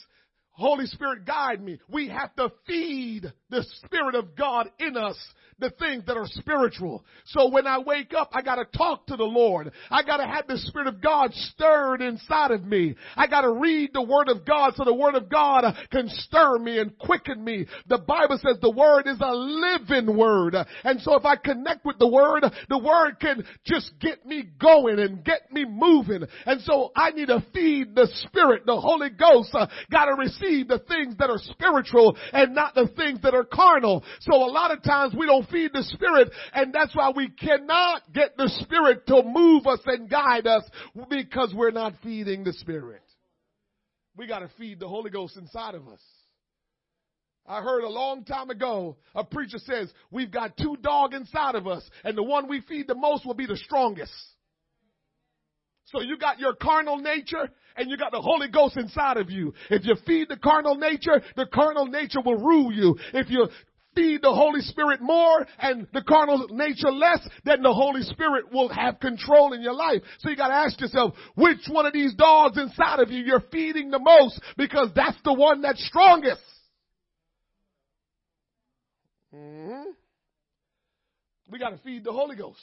[0.51, 1.79] Holy Spirit guide me.
[1.89, 5.17] We have to feed the Spirit of God in us
[5.59, 7.05] the things that are spiritual.
[7.27, 9.73] So when I wake up, I gotta talk to the Lord.
[9.91, 12.95] I gotta have the Spirit of God stirred inside of me.
[13.17, 16.79] I gotta read the Word of God so the Word of God can stir me
[16.79, 17.67] and quicken me.
[17.89, 20.55] The Bible says the Word is a living Word.
[20.85, 25.01] And so if I connect with the Word, the Word can just get me going
[25.01, 26.23] and get me moving.
[26.47, 29.51] And so I need to feed the Spirit, the Holy Ghost.
[29.53, 34.05] Uh, gotta receive the things that are spiritual and not the things that are carnal.
[34.21, 38.13] So a lot of times we don't feed the Spirit and that's why we cannot
[38.13, 40.65] get the Spirit to move us and guide us
[41.09, 43.03] because we're not feeding the Spirit.
[44.17, 46.01] We gotta feed the Holy Ghost inside of us.
[47.47, 51.67] I heard a long time ago, a preacher says, we've got two dogs inside of
[51.67, 54.13] us and the one we feed the most will be the strongest.
[55.93, 59.55] So you got your carnal nature and you got the Holy Ghost inside of you.
[59.71, 62.97] If you feed the carnal nature, the carnal nature will rule you.
[63.15, 63.49] If you
[63.95, 68.69] feed the Holy Spirit more and the carnal nature less, then the Holy Spirit will
[68.69, 70.03] have control in your life.
[70.19, 73.91] So you gotta ask yourself, which one of these dogs inside of you you're feeding
[73.91, 76.43] the most because that's the one that's strongest.
[79.35, 79.91] Mm-hmm.
[81.51, 82.61] We gotta feed the Holy Ghost.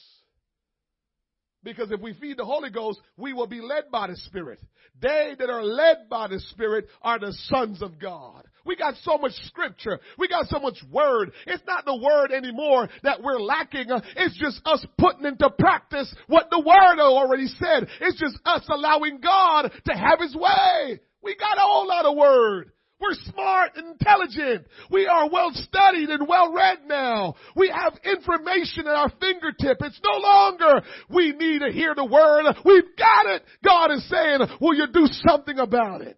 [1.66, 4.60] Because if we feed the Holy Ghost, we will be led by the Spirit.
[5.02, 8.46] They that are led by the Spirit are the sons of God.
[8.66, 10.00] We got so much scripture.
[10.18, 11.32] We got so much word.
[11.46, 13.88] It's not the word anymore that we're lacking.
[14.16, 17.88] It's just us putting into practice what the word already said.
[18.00, 21.00] It's just us allowing God to have his way.
[21.22, 22.72] We got a whole lot of word.
[23.06, 24.68] We're smart and intelligent.
[24.90, 27.36] We are well studied and well read now.
[27.56, 29.78] We have information at our fingertip.
[29.82, 32.46] It's no longer we need to hear the word.
[32.64, 33.44] We've got it.
[33.64, 36.18] God is saying, will you do something about it?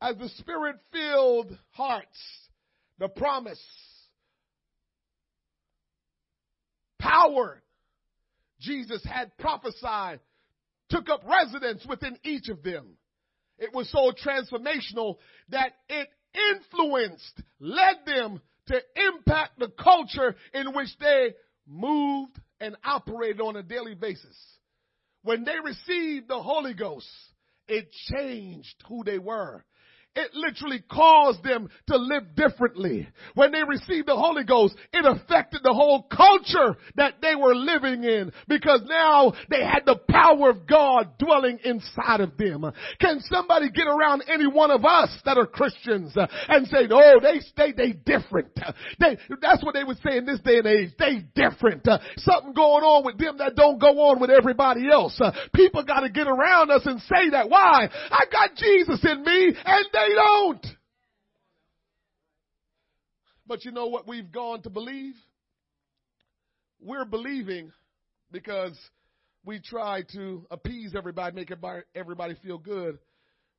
[0.00, 2.18] As the spirit filled hearts,
[2.98, 3.60] the promise,
[6.98, 7.62] power
[8.60, 10.20] Jesus had prophesied
[10.90, 12.96] took up residence within each of them.
[13.58, 15.16] It was so transformational
[15.50, 16.08] that it
[16.52, 21.34] influenced, led them to impact the culture in which they
[21.66, 24.36] moved and operated on a daily basis.
[25.22, 27.08] When they received the Holy Ghost,
[27.68, 29.64] it changed who they were.
[30.16, 33.08] It literally caused them to live differently.
[33.34, 38.02] When they received the Holy Ghost, it affected the whole culture that they were living
[38.02, 42.72] in because now they had the power of God dwelling inside of them.
[43.00, 47.38] Can somebody get around any one of us that are Christians and say, oh, they
[47.40, 48.48] stay, they different.
[48.98, 50.90] They, that's what they would say in this day and age.
[50.98, 51.86] They different.
[52.16, 55.20] something going on with them that don't go on with everybody else.
[55.54, 57.48] people got to get around us and say that.
[57.48, 57.88] Why?
[58.10, 60.66] I got Jesus in me and they don't.
[63.46, 65.14] But you know what we've gone to believe?
[66.80, 67.72] We're believing
[68.30, 68.78] because
[69.44, 71.50] we try to appease everybody, make
[71.94, 72.98] everybody, feel good.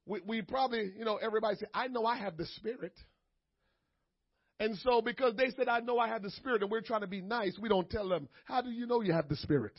[0.06, 2.94] We, we probably, you know, everybody say, I know I have the Spirit.
[4.60, 7.08] And so because they said, I know I have the Spirit and we're trying to
[7.08, 9.74] be nice, we don't tell them, how do you know you have the Spirit?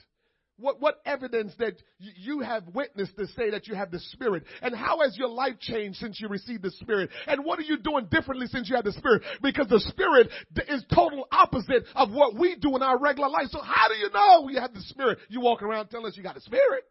[0.62, 4.44] What, what evidence that you have witnessed to say that you have the Spirit?
[4.62, 7.10] And how has your life changed since you received the Spirit?
[7.26, 9.22] And what are you doing differently since you have the Spirit?
[9.42, 10.30] Because the Spirit
[10.68, 13.48] is total opposite of what we do in our regular life.
[13.50, 15.18] So how do you know you have the Spirit?
[15.28, 16.84] You walk around telling us you got the Spirit.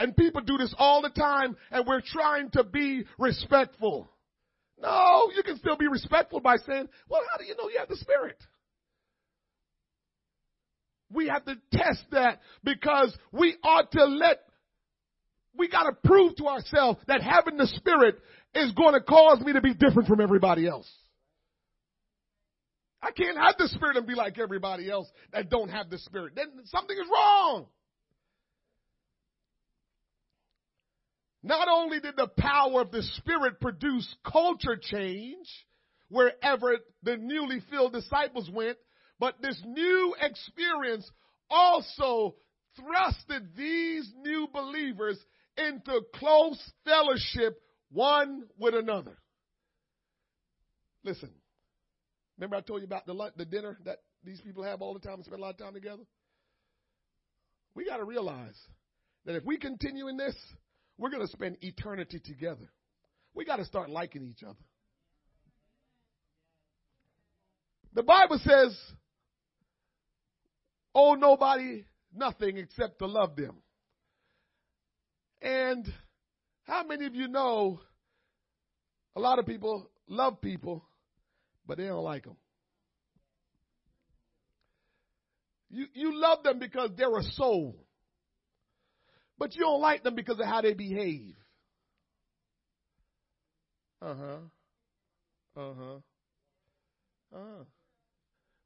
[0.00, 4.10] And people do this all the time and we're trying to be respectful.
[4.80, 7.88] No, you can still be respectful by saying, well, how do you know you have
[7.88, 8.42] the Spirit?
[11.10, 14.40] We have to test that because we ought to let,
[15.56, 18.16] we got to prove to ourselves that having the Spirit
[18.54, 20.88] is going to cause me to be different from everybody else.
[23.00, 26.34] I can't have the Spirit and be like everybody else that don't have the Spirit.
[26.34, 27.66] Then something is wrong.
[31.42, 35.46] Not only did the power of the Spirit produce culture change
[36.08, 38.76] wherever the newly filled disciples went,
[39.18, 41.10] but this new experience
[41.50, 42.36] also
[42.78, 45.18] thrusted these new believers
[45.56, 49.16] into close fellowship one with another.
[51.04, 51.30] Listen,
[52.36, 55.00] remember I told you about the lunch, the dinner that these people have all the
[55.00, 56.02] time and spend a lot of time together?
[57.74, 58.56] We got to realize
[59.24, 60.34] that if we continue in this,
[60.96, 62.70] we're going to spend eternity together.
[63.34, 64.58] We got to start liking each other.
[67.94, 68.76] The Bible says
[70.98, 73.54] owe nobody nothing except to love them.
[75.40, 75.86] And
[76.64, 77.80] how many of you know
[79.14, 80.84] a lot of people love people,
[81.66, 82.36] but they don't like them?
[85.70, 87.76] You, you love them because they're a soul,
[89.38, 91.36] but you don't like them because of how they behave.
[94.00, 95.60] Uh huh.
[95.60, 95.96] Uh huh.
[97.34, 97.64] Uh huh.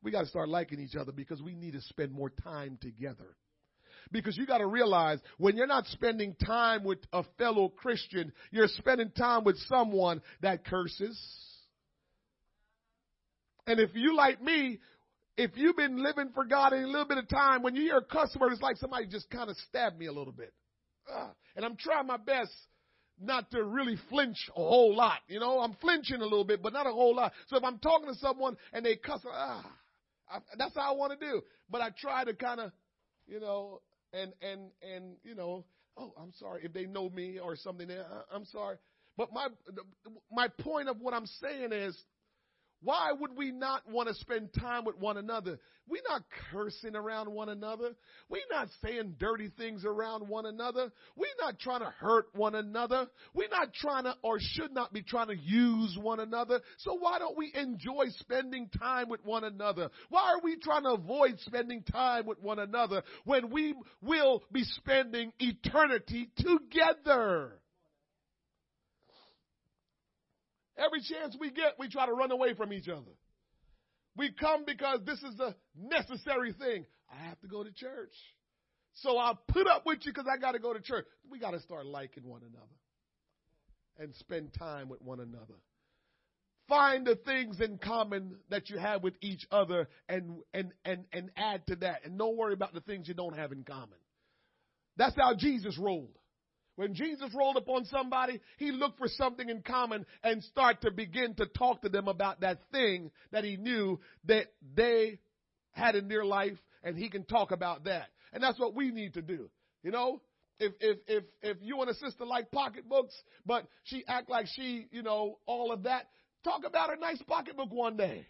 [0.03, 3.37] We got to start liking each other because we need to spend more time together.
[4.11, 8.67] Because you got to realize when you're not spending time with a fellow Christian, you're
[8.69, 11.19] spending time with someone that curses.
[13.67, 14.81] And if you like me,
[15.37, 17.99] if you've been living for God in a little bit of time, when you hear
[17.99, 20.53] a cuss word, it's like somebody just kind of stabbed me a little bit.
[21.55, 22.53] And I'm trying my best
[23.21, 25.19] not to really flinch a whole lot.
[25.29, 27.33] You know, I'm flinching a little bit, but not a whole lot.
[27.47, 29.65] So if I'm talking to someone and they cuss, ah,
[30.33, 31.43] I, that's how I want to do.
[31.71, 32.73] But I try to kind of,
[33.27, 33.81] you know,
[34.13, 35.65] and and and you know,
[35.97, 37.91] oh, I'm sorry if they know me or something.
[37.91, 38.77] Eh, I'm sorry.
[39.17, 39.49] But my
[40.31, 41.97] my point of what I'm saying is,
[42.83, 45.59] Why would we not want to spend time with one another?
[45.89, 47.93] We're not cursing around one another.
[48.29, 50.91] We're not saying dirty things around one another.
[51.17, 53.07] We're not trying to hurt one another.
[53.35, 56.61] We're not trying to or should not be trying to use one another.
[56.79, 59.91] So why don't we enjoy spending time with one another?
[60.09, 64.65] Why are we trying to avoid spending time with one another when we will be
[64.65, 67.62] spending eternity together?
[70.85, 73.13] Every chance we get, we try to run away from each other.
[74.17, 76.87] We come because this is a necessary thing.
[77.11, 78.15] I have to go to church.
[78.95, 81.07] So I'll put up with you because I got to go to church.
[81.31, 82.67] We got to start liking one another
[83.99, 85.55] and spend time with one another.
[86.69, 91.31] Find the things in common that you have with each other and, and, and, and
[91.37, 92.05] add to that.
[92.05, 93.99] And don't worry about the things you don't have in common.
[94.97, 96.17] That's how Jesus rolled.
[96.77, 101.35] When Jesus rolled upon somebody, he looked for something in common and start to begin
[101.35, 105.19] to talk to them about that thing that he knew that they
[105.73, 108.09] had in their life and he can talk about that.
[108.33, 109.51] And that's what we need to do.
[109.83, 110.23] You know,
[110.59, 114.87] if if if if you and a sister like pocketbooks, but she act like she,
[114.91, 116.07] you know, all of that,
[116.45, 118.27] talk about her nice pocketbook one day.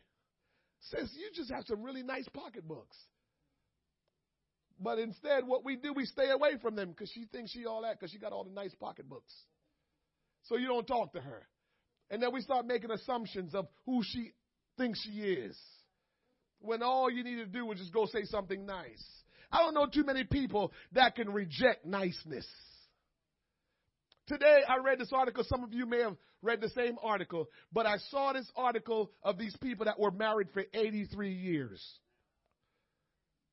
[0.90, 2.96] Says you just have some really nice pocketbooks.
[4.82, 7.82] But instead, what we do, we stay away from them because she thinks she all
[7.82, 9.32] that because she got all the nice pocketbooks.
[10.44, 11.46] So you don't talk to her.
[12.10, 14.32] And then we start making assumptions of who she
[14.76, 15.56] thinks she is.
[16.60, 19.04] When all you need to do is just go say something nice.
[19.50, 22.46] I don't know too many people that can reject niceness.
[24.26, 25.44] Today I read this article.
[25.46, 29.38] Some of you may have read the same article, but I saw this article of
[29.38, 31.82] these people that were married for 83 years.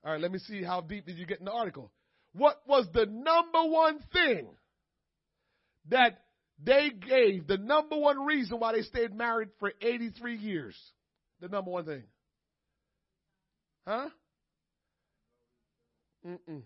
[0.03, 1.91] All right, let me see how deep did you get in the article.
[2.33, 4.47] What was the number one thing
[5.89, 6.21] that
[6.63, 10.75] they gave, the number one reason why they stayed married for 83 years?
[11.41, 12.03] The number one thing.
[13.87, 14.09] Huh?
[16.25, 16.61] Mm-mm.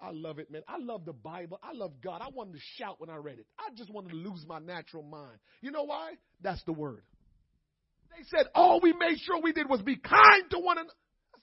[0.00, 0.62] I love it, man.
[0.66, 1.58] I love the Bible.
[1.62, 2.22] I love God.
[2.22, 3.46] I wanted to shout when I read it.
[3.58, 5.38] I just wanted to lose my natural mind.
[5.60, 6.12] You know why?
[6.40, 7.02] That's the word.
[8.16, 10.92] They said all we made sure we did was be kind to one another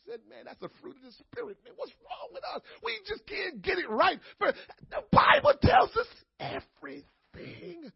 [0.07, 1.73] said, man, that's a fruit of the spirit, man.
[1.75, 2.61] What's wrong with us?
[2.83, 4.19] We just can't get it right.
[4.39, 4.53] For
[4.89, 6.07] the Bible tells us
[6.39, 7.91] everything.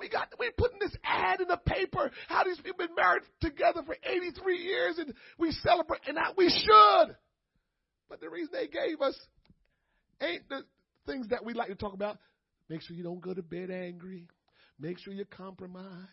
[0.00, 2.10] We got we putting this ad in the paper.
[2.28, 6.48] How these people been married together for 83 years, and we celebrate, and that we
[6.48, 7.16] should.
[8.08, 9.18] But the reason they gave us
[10.22, 10.62] ain't the
[11.06, 12.18] things that we like to talk about.
[12.68, 14.28] Make sure you don't go to bed angry.
[14.78, 16.06] Make sure you compromise.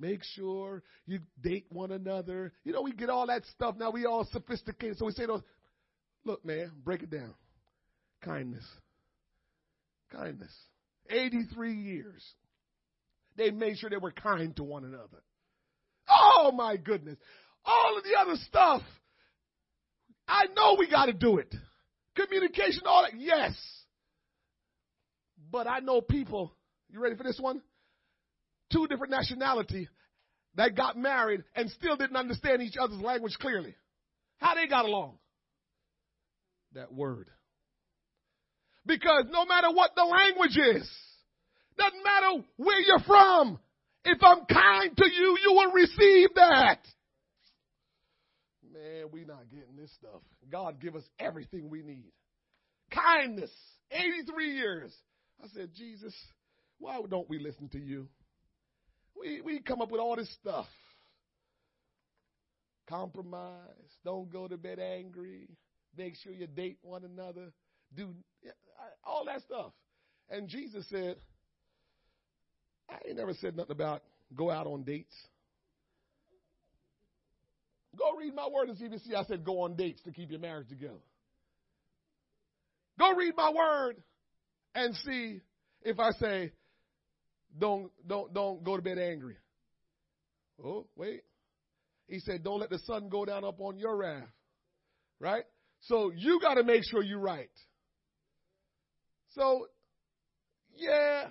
[0.00, 2.52] Make sure you date one another.
[2.64, 3.90] You know, we get all that stuff now.
[3.90, 4.98] We all sophisticated.
[4.98, 5.26] So we say,
[6.24, 7.34] look, man, break it down.
[8.22, 8.64] Kindness.
[10.12, 10.52] Kindness.
[11.08, 12.24] 83 years.
[13.36, 15.22] They made sure they were kind to one another.
[16.08, 17.16] Oh my goodness.
[17.64, 18.82] All of the other stuff.
[20.26, 21.54] I know we got to do it.
[22.16, 23.18] Communication, all that.
[23.18, 23.52] Yes.
[25.50, 26.54] But I know people.
[26.90, 27.60] You ready for this one?
[28.74, 29.88] Two different nationality
[30.56, 33.74] that got married and still didn't understand each other's language clearly.
[34.38, 35.18] How they got along?
[36.74, 37.30] That word.
[38.86, 40.90] Because no matter what the language is,
[41.78, 43.58] doesn't matter where you're from,
[44.04, 46.80] if I'm kind to you, you will receive that.
[48.72, 50.20] Man, we not getting this stuff.
[50.50, 52.12] God give us everything we need.
[52.90, 53.50] Kindness.
[53.90, 54.92] 83 years.
[55.42, 56.14] I said, Jesus,
[56.78, 58.08] why don't we listen to you?
[59.20, 60.66] We, we come up with all this stuff.
[62.88, 63.60] Compromise.
[64.04, 65.48] Don't go to bed angry.
[65.96, 67.52] Make sure you date one another.
[67.96, 68.10] Do
[69.04, 69.72] all that stuff.
[70.28, 71.16] And Jesus said,
[72.88, 74.02] I ain't never said nothing about
[74.34, 75.14] go out on dates.
[77.96, 79.14] Go read my word in CBC.
[79.14, 81.00] I said go on dates to keep your marriage together.
[82.98, 83.96] Go read my word
[84.74, 85.40] and see
[85.82, 86.52] if I say
[87.58, 89.36] don't don't don't go to bed angry.
[90.62, 91.22] Oh, wait.
[92.06, 94.28] He said, Don't let the sun go down up on your wrath.
[95.20, 95.44] Right?
[95.80, 97.50] So you gotta make sure you're right.
[99.30, 99.66] So
[100.76, 101.26] yeah,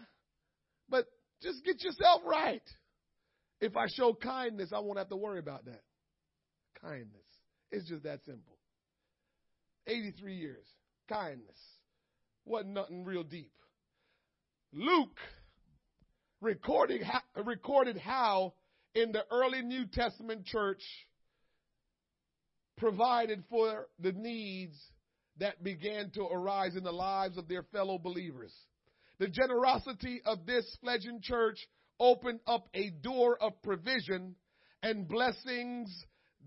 [0.90, 1.06] but
[1.42, 2.62] just get yourself right.
[3.60, 5.82] If I show kindness, I won't have to worry about that.
[6.82, 7.22] Kindness.
[7.72, 8.58] It's just that simple.
[9.88, 10.66] 83 years.
[11.08, 11.58] Kindness.
[12.46, 13.52] Wasn't nothing real deep.
[14.74, 15.18] Luke
[16.44, 18.54] recorded how
[18.94, 20.82] in the early New Testament church
[22.78, 24.76] provided for the needs
[25.40, 28.54] that began to arise in the lives of their fellow believers.
[29.20, 31.58] The generosity of this fledgling church
[32.00, 34.36] opened up a door of provision
[34.82, 35.90] and blessings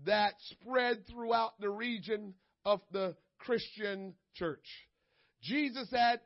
[0.05, 2.33] that spread throughout the region
[2.65, 4.65] of the Christian church.
[5.41, 6.19] Jesus had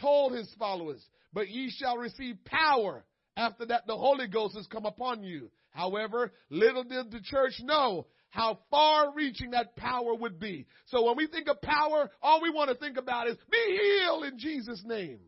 [0.00, 3.04] told his followers, but ye shall receive power
[3.38, 5.50] after that the Holy Ghost has come upon you.
[5.70, 10.66] However, little did the church know how far reaching that power would be.
[10.86, 14.24] So when we think of power, all we want to think about is be healed
[14.24, 15.20] in Jesus' name.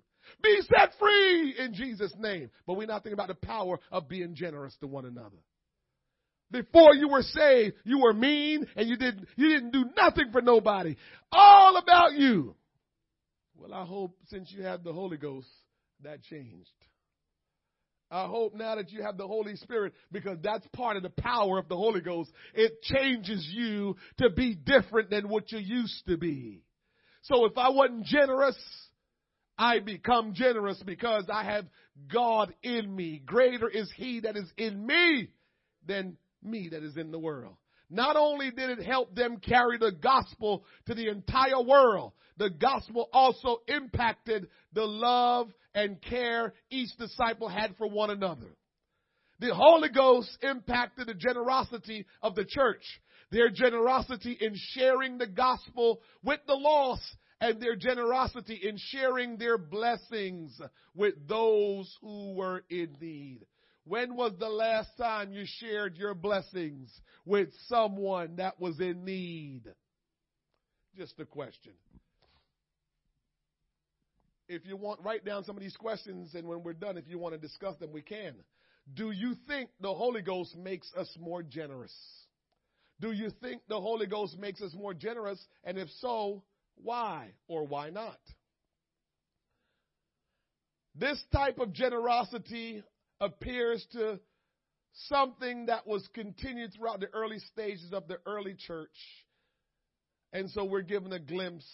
[0.43, 2.51] Be set free in Jesus' name.
[2.67, 5.39] But we're not thinking about the power of being generous to one another.
[6.51, 10.43] Before you were saved, you were mean and you didn't, you didn't do nothing for
[10.43, 10.97] nobody.
[11.31, 12.57] All about you.
[13.57, 15.49] Well, I hope since you have the Holy Ghost,
[16.03, 16.71] that changed.
[18.11, 21.59] I hope now that you have the Holy Spirit, because that's part of the power
[21.59, 26.17] of the Holy Ghost, it changes you to be different than what you used to
[26.17, 26.65] be.
[27.23, 28.59] So if I wasn't generous,
[29.57, 31.67] I become generous because I have
[32.13, 33.23] God in me.
[33.25, 35.29] Greater is He that is in me
[35.87, 37.57] than me that is in the world.
[37.91, 43.09] Not only did it help them carry the gospel to the entire world, the gospel
[43.13, 48.57] also impacted the love and care each disciple had for one another.
[49.41, 52.83] The Holy Ghost impacted the generosity of the church,
[53.31, 59.57] their generosity in sharing the gospel with the lost, and their generosity in sharing their
[59.57, 60.61] blessings
[60.95, 63.41] with those who were in need.
[63.91, 66.89] When was the last time you shared your blessings
[67.25, 69.63] with someone that was in need?
[70.97, 71.73] Just a question.
[74.49, 77.19] If you want, write down some of these questions, and when we're done, if you
[77.19, 78.35] want to discuss them, we can.
[78.95, 81.93] Do you think the Holy Ghost makes us more generous?
[83.01, 85.45] Do you think the Holy Ghost makes us more generous?
[85.65, 86.45] And if so,
[86.77, 88.21] why or why not?
[90.95, 92.85] This type of generosity
[93.21, 94.19] appears to
[95.09, 98.97] something that was continued throughout the early stages of the early church.
[100.33, 101.67] And so we're given a glimpse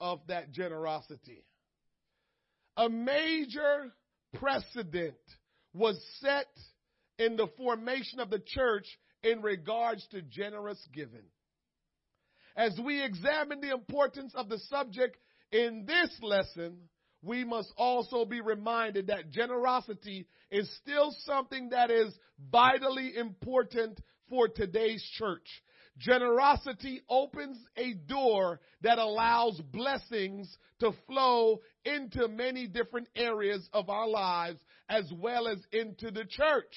[0.00, 1.44] of that generosity.
[2.76, 3.92] A major
[4.34, 5.16] precedent
[5.72, 6.48] was set
[7.18, 8.86] in the formation of the church
[9.22, 11.24] in regards to generous giving.
[12.56, 15.16] As we examine the importance of the subject
[15.50, 16.88] in this lesson,
[17.24, 22.12] we must also be reminded that generosity is still something that is
[22.50, 25.46] vitally important for today's church.
[25.98, 34.08] Generosity opens a door that allows blessings to flow into many different areas of our
[34.08, 34.58] lives
[34.88, 36.74] as well as into the church.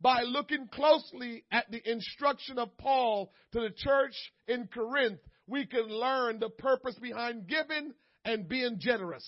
[0.00, 4.14] By looking closely at the instruction of Paul to the church
[4.48, 7.92] in Corinth, we can learn the purpose behind giving
[8.24, 9.24] and being generous.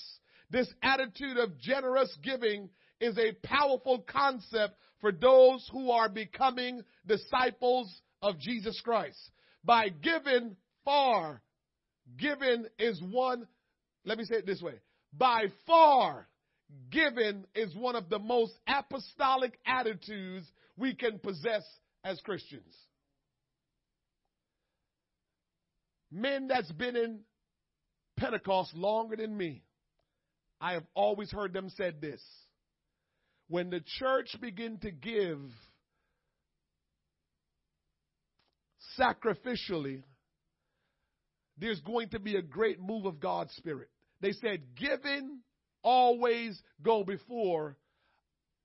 [0.54, 7.92] This attitude of generous giving is a powerful concept for those who are becoming disciples
[8.22, 9.18] of Jesus Christ.
[9.64, 11.42] By giving far,
[12.16, 13.48] giving is one,
[14.04, 14.74] let me say it this way.
[15.12, 16.28] By far,
[16.88, 20.46] giving is one of the most apostolic attitudes
[20.76, 21.64] we can possess
[22.04, 22.76] as Christians.
[26.12, 27.22] Men that's been in
[28.16, 29.64] Pentecost longer than me
[30.60, 32.22] I have always heard them said this.
[33.48, 35.38] When the church begin to give
[38.98, 40.02] sacrificially,
[41.58, 43.88] there's going to be a great move of God's Spirit.
[44.20, 45.40] They said, giving
[45.82, 47.76] always go before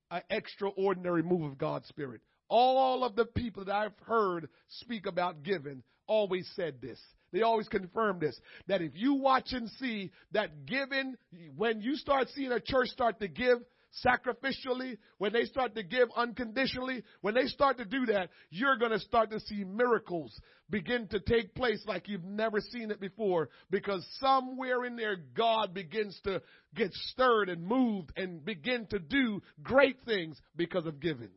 [0.09, 2.21] an extraordinary move of God's Spirit.
[2.47, 6.99] All of the people that I've heard speak about giving always said this.
[7.31, 11.15] They always confirm this that if you watch and see that giving,
[11.55, 13.59] when you start seeing a church start to give
[14.05, 18.91] sacrificially, when they start to give unconditionally, when they start to do that, you're going
[18.91, 23.49] to start to see miracles begin to take place like you've never seen it before
[23.71, 26.41] because somewhere in there God begins to
[26.75, 31.29] get stirred and moved and begin to do great things because of giving.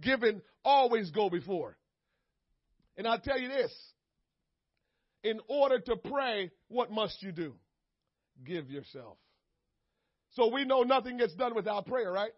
[0.00, 1.78] Giving always go before.
[2.98, 3.72] And I'll tell you this,
[5.22, 7.54] in order to pray, what must you do?
[8.44, 9.16] Give yourself.
[10.32, 12.32] So we know nothing gets done without prayer, right?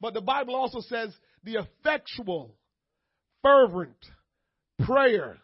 [0.00, 1.14] But the Bible also says
[1.44, 2.54] the effectual,
[3.42, 3.96] fervent
[4.84, 5.38] prayer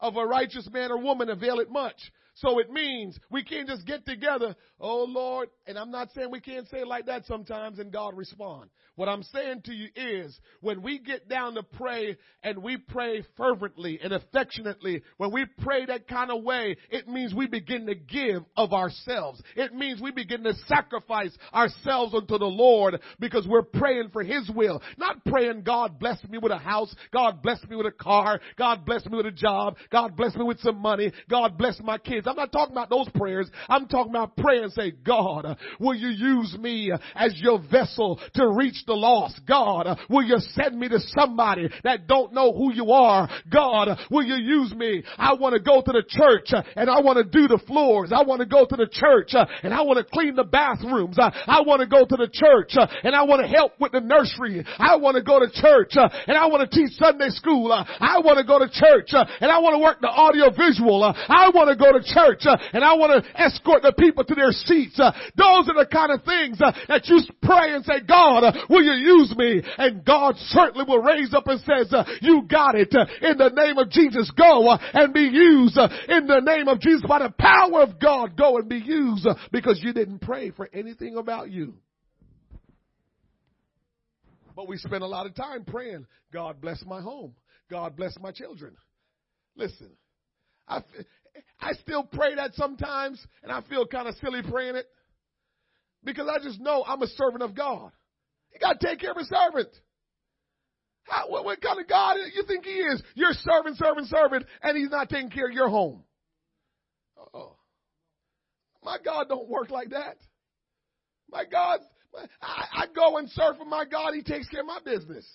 [0.00, 1.96] of a righteous man or woman avail it much.
[2.34, 6.40] So it means we can't just get together, oh Lord, and I'm not saying we
[6.40, 8.70] can't say it like that sometimes and God respond.
[8.94, 13.22] What I'm saying to you is when we get down to pray and we pray
[13.36, 17.94] fervently and affectionately, when we pray that kind of way, it means we begin to
[17.94, 19.42] give of ourselves.
[19.56, 24.50] It means we begin to sacrifice ourselves unto the Lord because we're praying for His
[24.54, 24.82] will.
[24.96, 28.84] Not praying, God bless me with a house, God bless me with a car, God
[28.86, 32.21] bless me with a job, God bless me with some money, God bless my kids.
[32.26, 33.50] I'm not talking about those prayers.
[33.68, 38.48] I'm talking about prayer and say, God, will you use me as your vessel to
[38.48, 39.40] reach the lost?
[39.46, 43.28] God, will you send me to somebody that don't know who you are?
[43.52, 45.02] God, will you use me?
[45.18, 48.12] I want to go to the church and I want to do the floors.
[48.14, 51.18] I want to go to the church and I want to clean the bathrooms.
[51.18, 54.64] I want to go to the church and I want to help with the nursery.
[54.78, 57.72] I want to go to church and I want to teach Sunday school.
[57.72, 61.02] I want to go to church and I want to work the audio visual.
[61.02, 64.34] I want to go to church uh, and I want to escort the people to
[64.34, 64.98] their seats.
[65.00, 68.82] Uh, those are the kind of things uh, that you pray and say, God, will
[68.82, 69.62] you use me?
[69.78, 72.94] And God certainly will raise up and says, you got it.
[73.22, 75.78] In the name of Jesus, go and be used.
[76.08, 79.80] In the name of Jesus, by the power of God, go and be used because
[79.82, 81.74] you didn't pray for anything about you.
[84.54, 87.34] But we spend a lot of time praying, God bless my home.
[87.70, 88.76] God bless my children.
[89.56, 89.90] Listen,
[90.68, 90.82] I,
[91.60, 94.86] I still pray that sometimes and I feel kind of silly praying it
[96.04, 97.92] because I just know I'm a servant of God.
[98.52, 99.68] You got to take care of a servant.
[101.04, 103.02] How, what, what kind of God you think he is?
[103.14, 106.04] You're serving, serving, serving, and he's not taking care of your home.
[107.34, 107.56] Oh,
[108.84, 110.16] my God don't work like that.
[111.30, 111.80] My God,
[112.40, 114.14] I, I go and serve for my God.
[114.14, 115.26] He takes care of my business.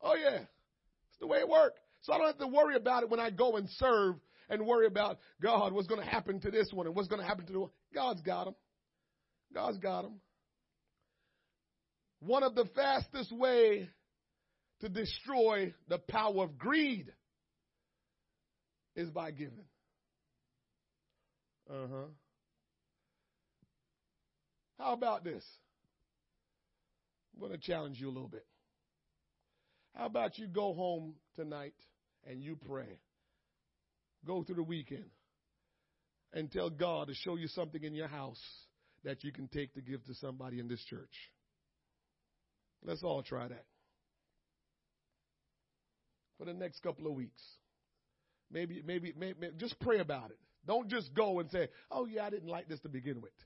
[0.00, 1.78] Oh yeah, it's the way it works.
[2.02, 4.16] So I don't have to worry about it when I go and serve
[4.48, 7.26] and worry about God, what's going to happen to this one and what's going to
[7.26, 7.70] happen to the one.
[7.94, 8.54] God's got him.
[9.52, 10.20] God's got him.
[12.20, 13.88] One of the fastest way
[14.80, 17.12] to destroy the power of greed
[18.94, 19.64] is by giving.
[21.68, 22.06] Uh huh.
[24.78, 25.44] How about this?
[27.34, 28.46] I'm going to challenge you a little bit.
[29.94, 31.74] How about you go home tonight
[32.28, 32.98] and you pray?
[34.24, 35.10] Go through the weekend
[36.32, 38.40] and tell God to show you something in your house
[39.04, 41.12] that you can take to give to somebody in this church.
[42.84, 43.64] Let's all try that
[46.38, 47.40] for the next couple of weeks.
[48.50, 50.38] Maybe, maybe, maybe, just pray about it.
[50.66, 53.32] Don't just go and say, "Oh yeah, I didn't like this to begin with."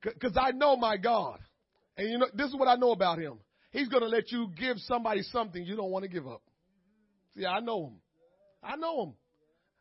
[0.00, 1.40] Because I know my God,
[1.96, 3.40] and you know this is what I know about Him.
[3.72, 6.42] He's going to let you give somebody something you don't want to give up.
[7.38, 7.92] See, I know Him.
[8.62, 9.14] I know Him.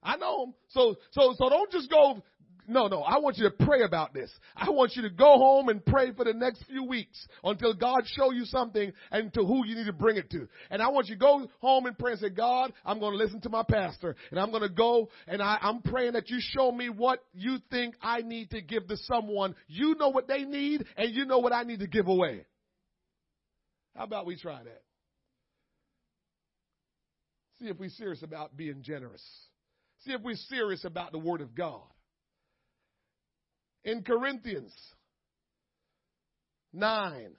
[0.03, 0.53] I know Him.
[0.70, 2.22] So, so, so don't just go
[2.70, 3.01] no, no.
[3.01, 4.30] I want you to pray about this.
[4.53, 8.01] I want you to go home and pray for the next few weeks until God
[8.05, 10.49] show you something and to who you need to bring it to.
[10.70, 13.18] And I want you to go home and pray and say, God, I'm going to
[13.18, 16.39] listen to my pastor and I'm going to go and I, I'm praying that you
[16.41, 19.55] show me what you think I need to give to someone.
[19.68, 22.45] You know what they need and you know what I need to give away.
[23.95, 24.82] How about we try that?
[27.60, 29.24] See if we're serious about being generous.
[30.05, 31.82] See if we're serious about the Word of God
[33.84, 34.74] in Corinthians
[36.74, 37.32] 9.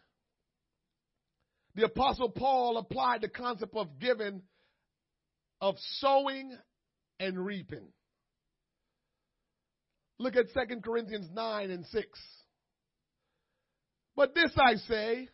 [1.75, 4.43] The apostle Paul applied the concept of giving,
[5.61, 6.57] of sowing
[7.21, 7.87] and reaping.
[10.19, 12.07] Look at 2 Corinthians 9 and 6.
[14.17, 15.29] But this I say,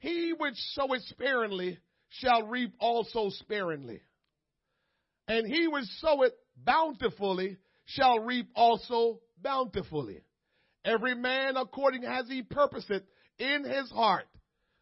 [0.00, 1.78] he which soweth sparingly
[2.10, 4.02] shall reap also sparingly.
[5.30, 10.22] And he which soweth bountifully shall reap also bountifully.
[10.84, 13.04] Every man according as he purposeth
[13.38, 14.26] in his heart,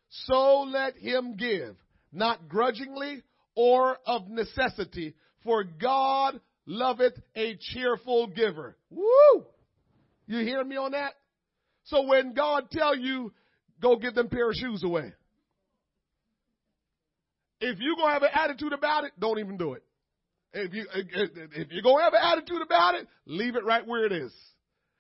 [0.09, 1.77] so let him give,
[2.13, 3.23] not grudgingly
[3.55, 8.79] or of necessity, for God loveth a cheerful giver.
[8.89, 9.45] Woo!
[10.27, 11.13] You hear me on that?
[11.85, 13.35] So when God tell you,
[13.83, 15.13] go give them pair of shoes away.
[17.61, 19.83] If you're gonna have an attitude about it, don't even do it.
[20.53, 24.13] If you if you're gonna have an attitude about it, leave it right where it
[24.13, 24.33] is.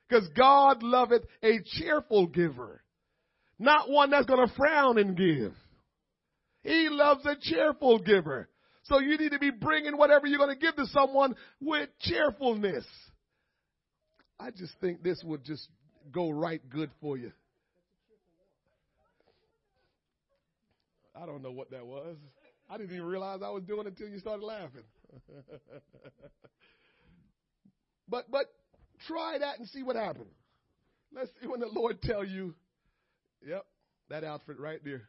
[0.09, 2.83] Because God loveth a cheerful giver,
[3.59, 5.55] not one that's to frown and give.
[6.63, 8.49] He loves a cheerful giver.
[8.85, 12.87] So you need to be bringing whatever you're to give to someone with cheerfulness.
[14.41, 15.69] I just think this would just
[16.11, 17.33] go right good for you.
[21.15, 22.17] I don't know what that was.
[22.71, 24.85] I didn't even realize I was doing it until you started laughing.
[28.09, 28.47] But but
[29.07, 30.33] try that and see what happens.
[31.15, 32.55] Let's see when the Lord tell you,
[33.47, 33.65] yep,
[34.11, 35.09] that outfit right there.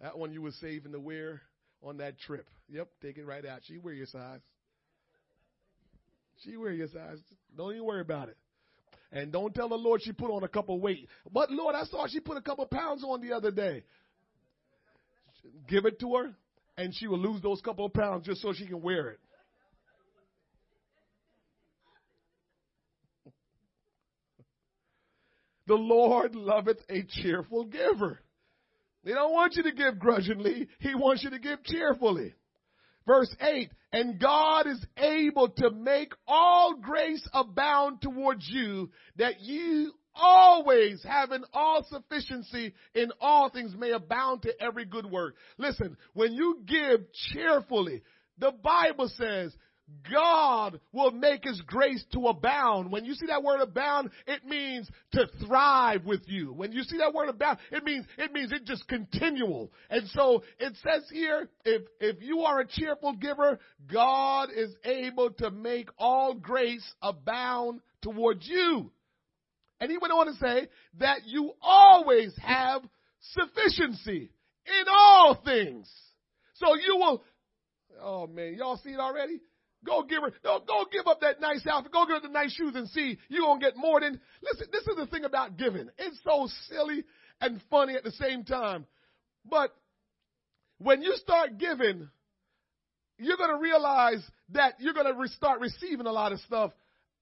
[0.00, 1.42] That one you were saving to wear
[1.82, 2.46] on that trip.
[2.68, 3.60] Yep, take it right out.
[3.64, 4.40] She wear your size.
[6.44, 7.18] She wear your size.
[7.56, 8.36] Don't even worry about it.
[9.12, 11.08] And don't tell the Lord she put on a couple weight.
[11.30, 13.82] But Lord, I saw she put a couple pounds on the other day.
[15.68, 16.30] Give it to her,
[16.76, 19.20] and she will lose those couple of pounds just so she can wear it.
[25.70, 28.18] The Lord loveth a cheerful giver.
[29.04, 30.66] He don't want you to give grudgingly.
[30.80, 32.34] He wants you to give cheerfully.
[33.06, 39.92] Verse 8, and God is able to make all grace abound towards you that you
[40.12, 45.36] always having all sufficiency in all things may abound to every good work.
[45.56, 47.02] Listen, when you give
[47.32, 48.02] cheerfully,
[48.38, 49.54] the Bible says
[50.10, 52.90] God will make his grace to abound.
[52.90, 56.52] When you see that word abound, it means to thrive with you.
[56.52, 59.72] When you see that word abound, it means, it means it just continual.
[59.88, 63.58] And so it says here, if, if you are a cheerful giver,
[63.92, 68.90] God is able to make all grace abound towards you.
[69.80, 70.68] And he went on to say
[70.98, 72.82] that you always have
[73.20, 74.30] sufficiency
[74.66, 75.90] in all things.
[76.54, 77.22] So you will,
[78.02, 79.40] oh man, y'all see it already?
[79.84, 81.92] Go give her, go, give up that nice outfit.
[81.92, 84.66] Go give her the nice shoes and see you're going to get more than, listen,
[84.70, 85.88] this is the thing about giving.
[85.98, 87.04] It's so silly
[87.40, 88.86] and funny at the same time.
[89.48, 89.74] But
[90.78, 92.08] when you start giving,
[93.18, 96.72] you're going to realize that you're going to re- start receiving a lot of stuff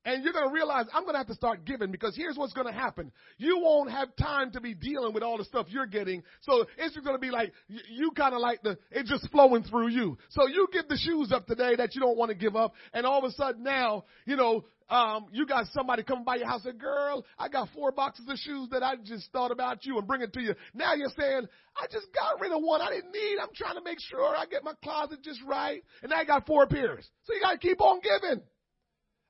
[0.04, 2.52] and you're going to realize I'm going to have to start giving because here's what's
[2.52, 3.12] going to happen.
[3.36, 6.22] You won't have time to be dealing with all the stuff you're getting.
[6.42, 9.64] So it's just going to be like, you, kind of like the, it's just flowing
[9.64, 10.16] through you.
[10.30, 12.74] So you give the shoes up today that you don't want to give up.
[12.92, 16.46] And all of a sudden now, you know, um, you got somebody coming by your
[16.46, 19.98] house and girl, I got four boxes of shoes that I just thought about you
[19.98, 20.54] and bring it to you.
[20.72, 21.46] Now you're saying,
[21.76, 23.36] I just got rid of one I didn't need.
[23.38, 25.84] I'm trying to make sure I get my closet just right.
[26.02, 27.06] And I got four pairs.
[27.24, 28.42] So you got to keep on giving.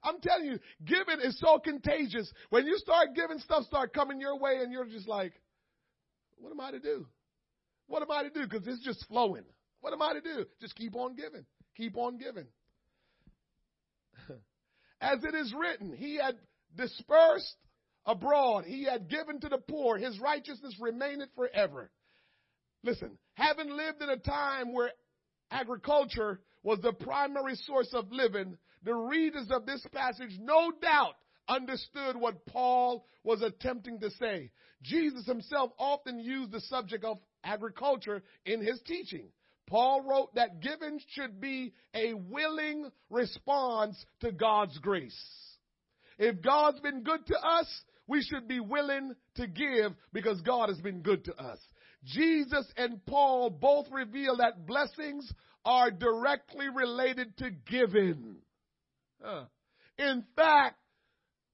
[0.02, 2.32] I'm telling you, giving is so contagious.
[2.50, 5.32] When you start giving, stuff start coming your way, and you're just like,
[6.38, 7.06] what am I to do?
[7.88, 8.42] What am I to do?
[8.42, 9.44] Because it's just flowing.
[9.80, 10.44] What am I to do?
[10.60, 11.44] Just keep on giving.
[11.76, 12.46] Keep on giving.
[15.00, 16.36] As it is written, he had
[16.76, 17.56] dispersed
[18.06, 21.90] abroad, he had given to the poor, his righteousness remaineth forever.
[22.82, 24.90] Listen, having lived in a time where
[25.50, 31.14] agriculture was the primary source of living, the readers of this passage no doubt
[31.48, 34.50] understood what Paul was attempting to say.
[34.82, 39.28] Jesus himself often used the subject of agriculture in his teaching.
[39.66, 45.18] Paul wrote that giving should be a willing response to God's grace.
[46.18, 47.66] If God's been good to us,
[48.06, 51.58] we should be willing to give because God has been good to us.
[52.04, 55.30] Jesus and Paul both reveal that blessings
[55.64, 58.36] are directly related to giving.
[59.24, 59.44] Uh,
[59.98, 60.76] in fact,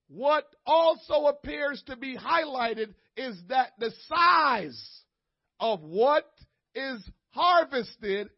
[0.07, 5.01] what also appears to be highlighted is that the size
[5.59, 6.25] of what
[6.75, 8.29] is harvested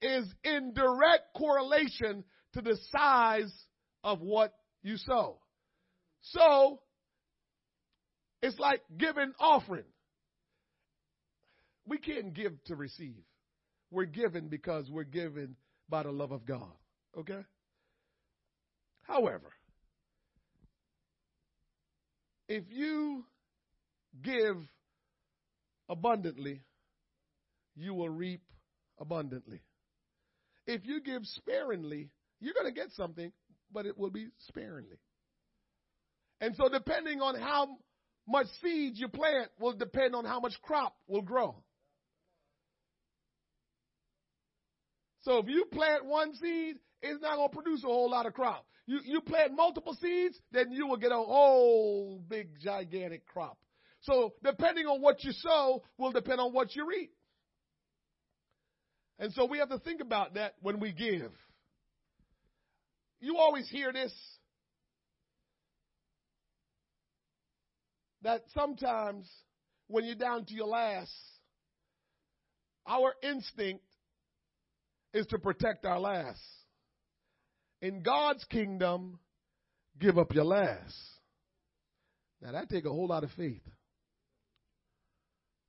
[0.00, 3.52] is in direct correlation to the size
[4.04, 5.38] of what you sow.
[6.20, 6.80] So,
[8.42, 9.84] it's like giving offering.
[11.86, 13.22] We can't give to receive.
[13.90, 15.56] We're given because we're given
[15.88, 16.72] by the love of God.
[17.16, 17.44] Okay?
[19.06, 19.52] However,
[22.48, 23.24] if you
[24.22, 24.56] give
[25.88, 26.62] abundantly,
[27.76, 28.42] you will reap
[28.98, 29.60] abundantly.
[30.66, 33.32] If you give sparingly, you're going to get something,
[33.72, 34.98] but it will be sparingly.
[36.40, 37.78] And so, depending on how
[38.26, 41.56] much seeds you plant, will depend on how much crop will grow.
[45.22, 46.76] So, if you plant one seed,
[47.06, 48.66] it's not going to produce a whole lot of crop.
[48.86, 53.58] You, you plant multiple seeds, then you will get a whole big gigantic crop.
[54.02, 57.12] So depending on what you sow will depend on what you reap.
[59.18, 61.32] And so we have to think about that when we give.
[63.20, 64.12] You always hear this
[68.22, 69.30] that sometimes
[69.88, 71.12] when you're down to your last,
[72.86, 73.84] our instinct
[75.14, 76.40] is to protect our last.
[77.80, 79.18] In God's kingdom,
[79.98, 80.94] give up your last.
[82.40, 83.62] Now that take a whole lot of faith.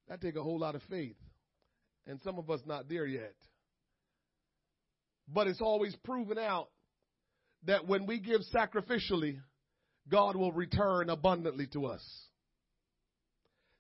[0.08, 1.18] That take a whole lot of faith.
[2.05, 3.36] And some of us not there yet.
[5.28, 6.70] But it's always proven out
[7.66, 9.39] that when we give sacrificially,
[10.10, 12.01] God will return abundantly to us.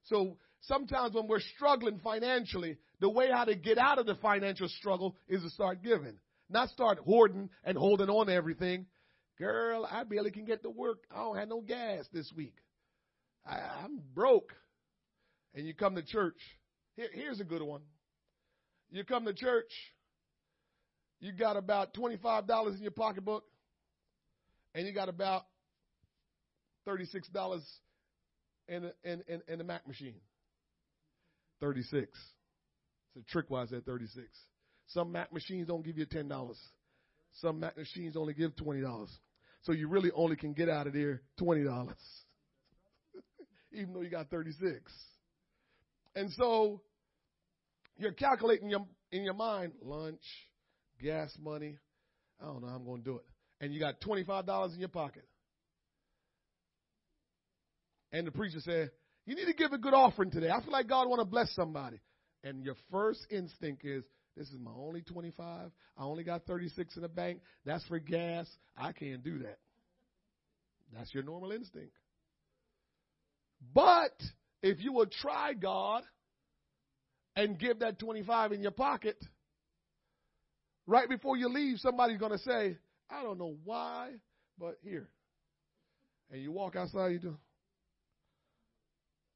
[0.05, 4.67] So sometimes when we're struggling financially, the way how to get out of the financial
[4.67, 6.17] struggle is to start giving.
[6.49, 8.85] Not start hoarding and holding on to everything.
[9.37, 11.03] Girl, I barely can get to work.
[11.11, 12.55] I don't have no gas this week.
[13.45, 14.53] I, am broke.
[15.53, 16.39] And you come to church.
[16.95, 17.81] Here, here's a good one.
[18.89, 19.71] You come to church,
[21.19, 23.43] you got about $25 in your pocketbook,
[24.73, 25.43] and you got about
[26.87, 27.61] $36
[28.69, 30.21] in, in, in, in the Mac machine.
[31.59, 32.07] 36.
[33.15, 34.25] It's a trick why I said 36.
[34.87, 36.55] Some Mac machines don't give you $10.
[37.41, 39.07] Some Mac machines only give $20.
[39.63, 41.65] So you really only can get out of there $20.
[43.73, 44.79] Even though you got 36.
[46.15, 46.81] And so
[47.97, 50.21] you're calculating your, in your mind lunch,
[51.01, 51.77] gas money.
[52.41, 53.25] I don't know how I'm going to do it.
[53.59, 55.25] And you got $25 in your pocket.
[58.11, 58.91] And the preacher said,
[59.25, 60.49] You need to give a good offering today.
[60.49, 61.99] I feel like God want to bless somebody.
[62.43, 64.03] And your first instinct is,
[64.37, 65.71] This is my only 25.
[65.97, 67.41] I only got 36 in the bank.
[67.65, 68.47] That's for gas.
[68.77, 69.57] I can't do that.
[70.95, 71.93] That's your normal instinct.
[73.73, 74.13] But
[74.61, 76.03] if you will try God
[77.35, 79.17] and give that 25 in your pocket,
[80.85, 82.77] right before you leave, somebody's going to say,
[83.09, 84.11] I don't know why,
[84.59, 85.09] but here.
[86.29, 87.37] And you walk outside, you do,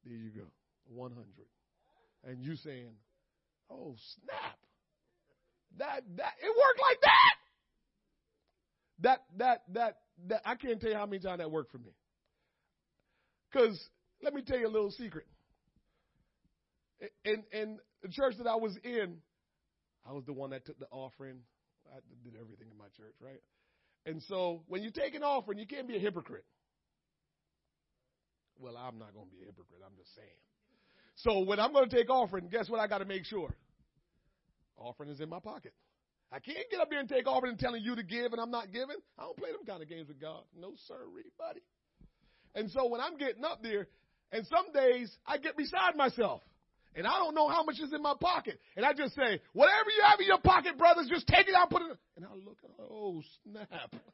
[0.04, 0.46] there you go.
[0.88, 1.24] 100.
[2.24, 2.92] And you saying,
[3.70, 4.58] oh, snap.
[5.78, 7.34] That, that, it worked like that.
[9.00, 9.96] That, that, that,
[10.28, 11.92] that, I can't tell you how many times that worked for me.
[13.52, 13.78] Cause
[14.22, 15.26] let me tell you a little secret.
[17.24, 19.16] In, in the church that I was in,
[20.08, 21.38] I was the one that took the offering.
[21.92, 23.40] I did everything in my church, right?
[24.06, 26.44] And so when you take an offering, you can't be a hypocrite.
[28.58, 29.80] Well, I'm not going to be a hypocrite.
[29.84, 30.28] I'm just saying.
[31.16, 33.54] So when I'm going to take offering, guess what I got to make sure?
[34.82, 35.72] Offering is in my pocket.
[36.32, 38.50] I can't get up here and take offering and telling you to give and I'm
[38.50, 38.96] not giving.
[39.18, 40.42] I don't play them kind of games with God.
[40.58, 40.96] No, sir,
[41.38, 41.60] buddy.
[42.54, 43.86] And so when I'm getting up there,
[44.32, 46.42] and some days I get beside myself.
[46.94, 48.58] And I don't know how much is in my pocket.
[48.76, 51.70] And I just say, whatever you have in your pocket, brothers, just take it out,
[51.70, 51.96] put it.
[52.16, 53.94] And I look, oh, snap.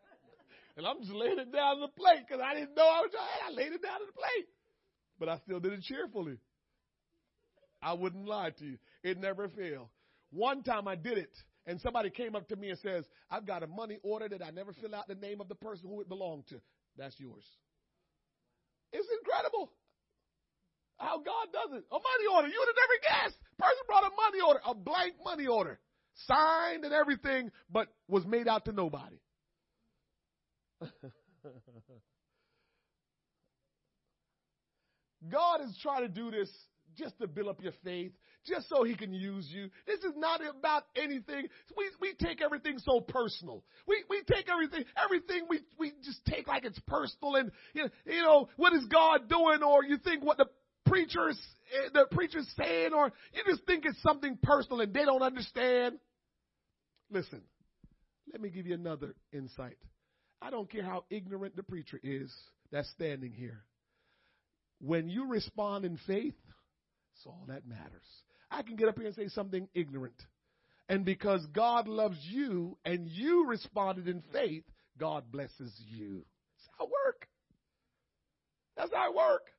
[0.76, 3.10] And I'm just laying it down on the plate because I didn't know I was.
[3.12, 4.46] I laid it down on the plate.
[5.18, 6.38] But I still did it cheerfully.
[7.82, 8.78] I wouldn't lie to you.
[9.02, 9.88] It never failed.
[10.30, 11.32] One time I did it,
[11.66, 14.50] and somebody came up to me and says, I've got a money order that I
[14.50, 16.60] never fill out the name of the person who it belonged to.
[16.96, 17.44] That's yours.
[18.92, 19.70] It's incredible
[20.98, 21.84] how God does it.
[21.90, 22.48] A money order.
[22.48, 23.38] You would have never guessed.
[23.58, 25.78] Person brought a money order, a blank money order,
[26.26, 29.20] signed and everything, but was made out to nobody.
[35.30, 36.48] God is trying to do this
[36.96, 38.12] just to build up your faith,
[38.48, 39.68] just so he can use you.
[39.86, 41.48] This is not about anything.
[41.76, 43.64] We, we take everything so personal.
[43.86, 48.48] We, we take everything, everything we, we just take like it's personal and, you know,
[48.56, 49.62] what is God doing?
[49.62, 50.46] Or you think what the
[50.86, 51.38] preacher's,
[51.72, 55.98] eh, the preacher's saying, or you just think it's something personal and they don't understand.
[57.10, 57.42] Listen,
[58.32, 59.76] let me give you another insight.
[60.40, 62.32] I don't care how ignorant the preacher is
[62.70, 63.64] that's standing here.
[64.80, 66.34] When you respond in faith,
[67.14, 68.06] it's all that matters.
[68.50, 70.20] I can get up here and say something ignorant.
[70.88, 74.64] And because God loves you and you responded in faith,
[74.98, 76.24] God blesses you.
[76.56, 77.28] That's how it works.
[78.76, 79.52] That's how it works.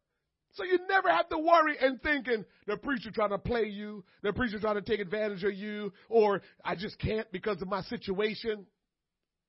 [0.54, 4.34] So you never have to worry and thinking the preacher trying to play you, the
[4.34, 8.66] preacher trying to take advantage of you, or I just can't because of my situation.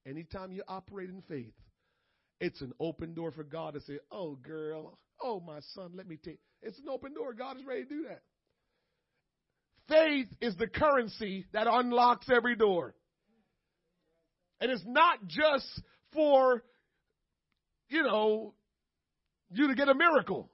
[0.06, 1.54] Anytime you operate in faith,
[2.40, 6.16] it's an open door for God to say, Oh, girl, oh, my son, let me
[6.16, 6.38] take.
[6.62, 7.32] It's an open door.
[7.32, 8.22] God is ready to do that.
[9.90, 12.94] Faith is the currency that unlocks every door.
[14.60, 15.66] And it's not just
[16.12, 16.62] for,
[17.88, 18.54] you know,
[19.50, 20.48] you to get a miracle.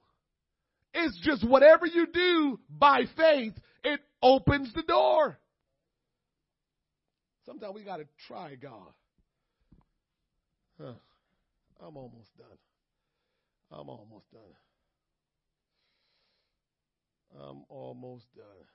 [0.94, 3.52] It's just whatever you do by faith,
[3.84, 5.38] it opens the door.
[7.44, 8.92] Sometimes we got to try God.
[10.80, 10.94] Huh.
[11.80, 12.58] I'm almost done.
[13.70, 14.42] I'm almost done.
[17.38, 18.66] I'm almost done.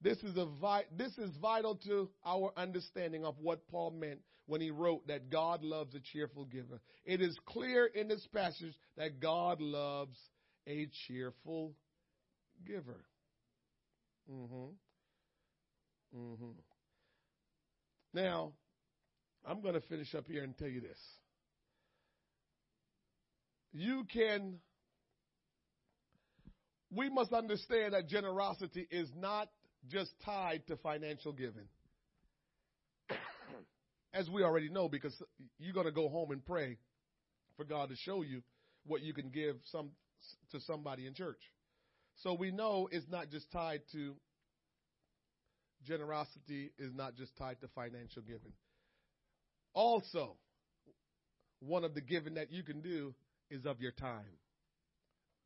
[0.00, 4.70] This is vi- this is vital to our understanding of what Paul meant when he
[4.70, 6.80] wrote that God loves a cheerful giver.
[7.04, 10.16] It is clear in this passage that God loves
[10.66, 11.74] a cheerful
[12.64, 13.04] giver.
[14.28, 14.76] Mhm.
[16.14, 16.54] Mhm.
[18.12, 18.52] Now,
[19.44, 20.98] I'm going to finish up here and tell you this.
[23.72, 24.60] You can,
[26.90, 29.48] we must understand that generosity is not
[29.86, 31.68] just tied to financial giving.
[34.12, 35.14] As we already know, because
[35.58, 36.78] you're going to go home and pray
[37.56, 38.42] for God to show you
[38.86, 39.90] what you can give some
[40.50, 41.40] to somebody in church.
[42.22, 44.14] So we know it's not just tied to
[45.86, 48.52] generosity is not just tied to financial giving.
[49.74, 50.36] Also,
[51.60, 53.14] one of the giving that you can do
[53.50, 54.38] is of your time.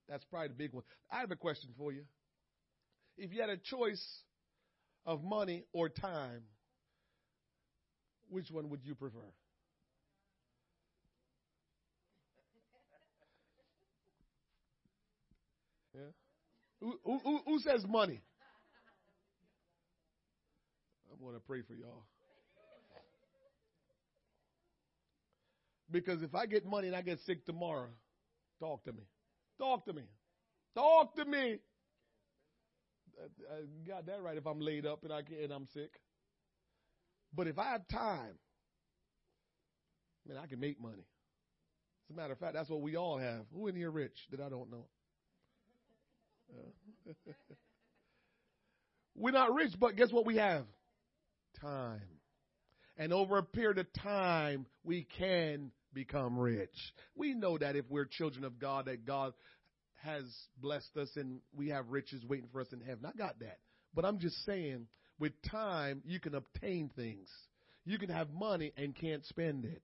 [0.09, 0.85] That's probably the big one.
[1.11, 2.03] I have a question for you.
[3.17, 4.05] If you had a choice
[5.07, 6.43] of money or time,
[8.29, 9.19] which one would you prefer?
[15.95, 16.01] Yeah.
[16.81, 18.23] Who, who, who says money?
[21.13, 22.05] I'm going to pray for y'all.
[25.91, 27.91] Because if I get money and I get sick tomorrow,
[28.59, 29.03] talk to me.
[29.59, 30.03] Talk to me.
[30.75, 31.59] Talk to me.
[33.21, 35.91] I got that right if I'm laid up and, I get, and I'm sick.
[37.35, 38.39] But if I have time,
[40.27, 41.07] man, I can make money.
[42.09, 43.45] As a matter of fact, that's what we all have.
[43.55, 44.87] Who in here rich that I don't know?
[46.53, 47.13] Uh.
[49.15, 50.65] We're not rich, but guess what we have?
[51.61, 52.01] Time.
[52.97, 56.75] And over a period of time, we can become rich.
[57.15, 59.35] We know that if we're children of God, that God
[60.03, 60.25] has
[60.61, 63.05] blessed us and we have riches waiting for us in heaven.
[63.07, 63.59] I got that.
[63.95, 64.87] But I'm just saying,
[65.19, 67.29] with time, you can obtain things.
[67.85, 69.83] You can have money and can't spend it.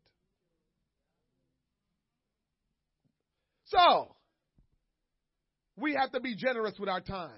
[3.66, 4.14] So,
[5.76, 7.30] we have to be generous with our time.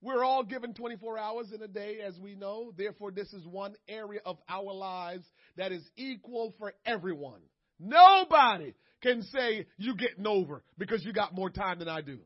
[0.00, 2.72] We're all given 24 hours in a day, as we know.
[2.76, 5.24] Therefore, this is one area of our lives
[5.56, 7.40] that is equal for everyone.
[7.80, 12.18] Nobody can say you're getting over because you got more time than I do.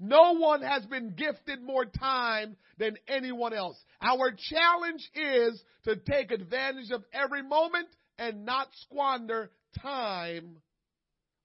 [0.00, 3.76] No one has been gifted more time than anyone else.
[4.00, 10.56] Our challenge is to take advantage of every moment and not squander time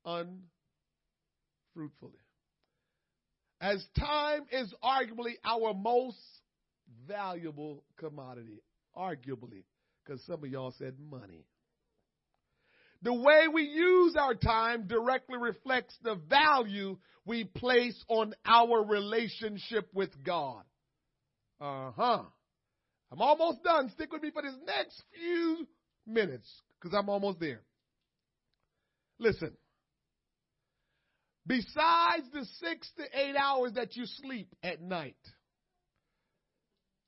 [0.05, 2.19] unfruitfully
[3.61, 6.17] as time is arguably our most
[7.07, 8.61] valuable commodity.
[8.95, 9.63] Arguably.
[10.03, 11.45] Because some of y'all said money.
[13.01, 19.87] The way we use our time directly reflects the value we place on our relationship
[19.93, 20.63] with God.
[21.61, 22.23] Uh huh.
[23.11, 23.89] I'm almost done.
[23.91, 25.67] Stick with me for this next few
[26.05, 27.61] minutes because I'm almost there.
[29.17, 29.53] Listen.
[31.47, 35.15] Besides the six to eight hours that you sleep at night,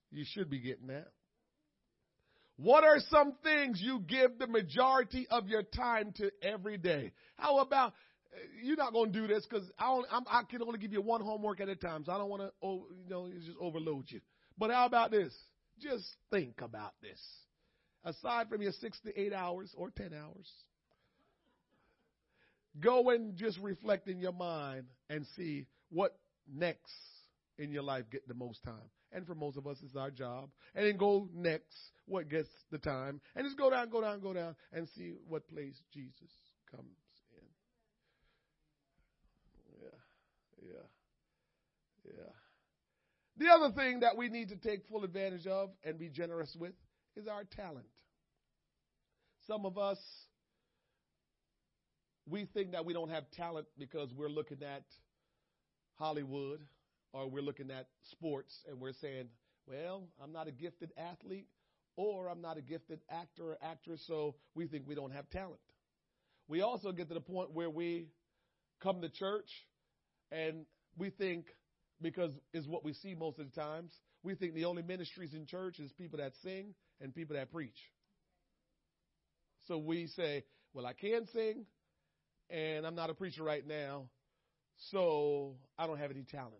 [0.09, 1.09] you should be getting that.
[2.61, 7.11] What are some things you give the majority of your time to every day?
[7.37, 7.93] How about
[8.33, 11.21] eh, you're not going to do this because I, I, can only give you one
[11.21, 14.21] homework at a time, so I don't want to, you know, just overload you.
[14.57, 15.33] But how about this?
[15.79, 17.19] Just think about this.
[18.03, 20.47] Aside from your six to eight hours or ten hours,
[22.79, 26.17] Go and just reflect in your mind and see what
[26.51, 26.93] next
[27.57, 28.89] in your life get the most time.
[29.11, 30.49] And for most of us, it's our job.
[30.73, 33.19] And then go next, what gets the time.
[33.35, 36.31] And just go down, go down, go down, and see what place Jesus
[36.69, 36.85] comes
[37.33, 37.47] in.
[39.81, 39.97] Yeah,
[40.63, 40.87] yeah,
[42.05, 42.31] yeah.
[43.37, 46.73] The other thing that we need to take full advantage of and be generous with
[47.15, 47.85] is our talent.
[49.47, 49.97] Some of us
[52.29, 54.83] we think that we don't have talent because we're looking at
[55.95, 56.61] Hollywood
[57.13, 59.27] or we're looking at sports and we're saying,
[59.67, 61.47] well, I'm not a gifted athlete
[61.95, 65.59] or I'm not a gifted actor or actress, so we think we don't have talent.
[66.47, 68.07] We also get to the point where we
[68.81, 69.49] come to church
[70.31, 70.65] and
[70.97, 71.45] we think,
[72.01, 73.91] because is what we see most of the times,
[74.23, 77.77] we think the only ministries in church is people that sing and people that preach.
[79.67, 80.43] So we say,
[80.73, 81.65] well, I can sing,
[82.49, 84.05] and I'm not a preacher right now,
[84.91, 86.55] so I don't have any talent.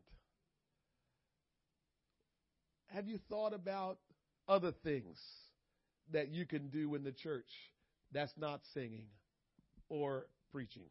[2.93, 3.97] Have you thought about
[4.47, 5.17] other things
[6.11, 7.49] that you can do in the church
[8.11, 9.05] that's not singing
[9.89, 10.89] or preaching?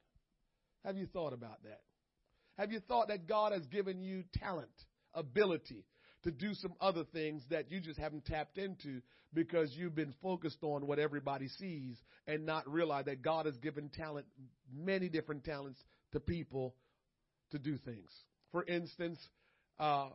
[0.85, 1.81] Have you thought about that?
[2.57, 4.71] Have you thought that God has given you talent,
[5.15, 5.85] ability
[6.25, 9.01] to do some other things that you just haven't tapped into
[9.33, 11.97] because you've been focused on what everybody sees
[12.27, 14.27] and not realize that God has given talent,
[14.75, 15.81] many different talents
[16.13, 16.75] to people
[17.53, 18.11] to do things.
[18.53, 19.19] For instance,
[19.79, 20.09] uh,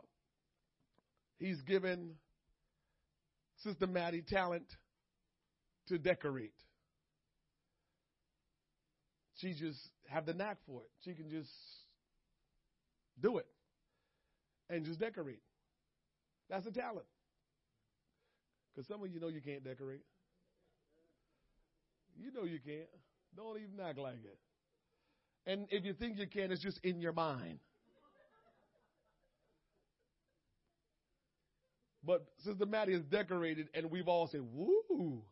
[1.38, 2.16] He's given
[3.64, 4.66] Sister Maddie talent
[5.88, 6.54] to decorate.
[9.38, 10.90] She just have the knack for it.
[11.04, 11.52] She can just
[13.22, 13.48] do it
[14.70, 15.42] and just decorate.
[16.50, 17.06] That's a talent.
[18.74, 20.04] Because some of you know you can't decorate.
[22.18, 22.88] You know you can't.
[23.36, 24.38] Don't even act like it.
[25.46, 27.60] And if you think you can, it's just in your mind.
[32.06, 35.24] But Sister Maddie is decorated, and we've all said, woo.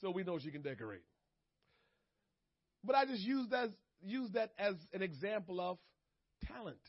[0.00, 1.02] So we know she can decorate.
[2.84, 3.70] But I just use that,
[4.02, 5.78] use that as an example of
[6.46, 6.80] talent.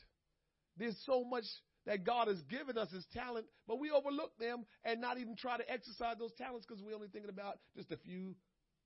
[0.76, 1.44] There's so much
[1.86, 5.56] that God has given us as talent, but we overlook them and not even try
[5.56, 8.34] to exercise those talents because we're only thinking about just a few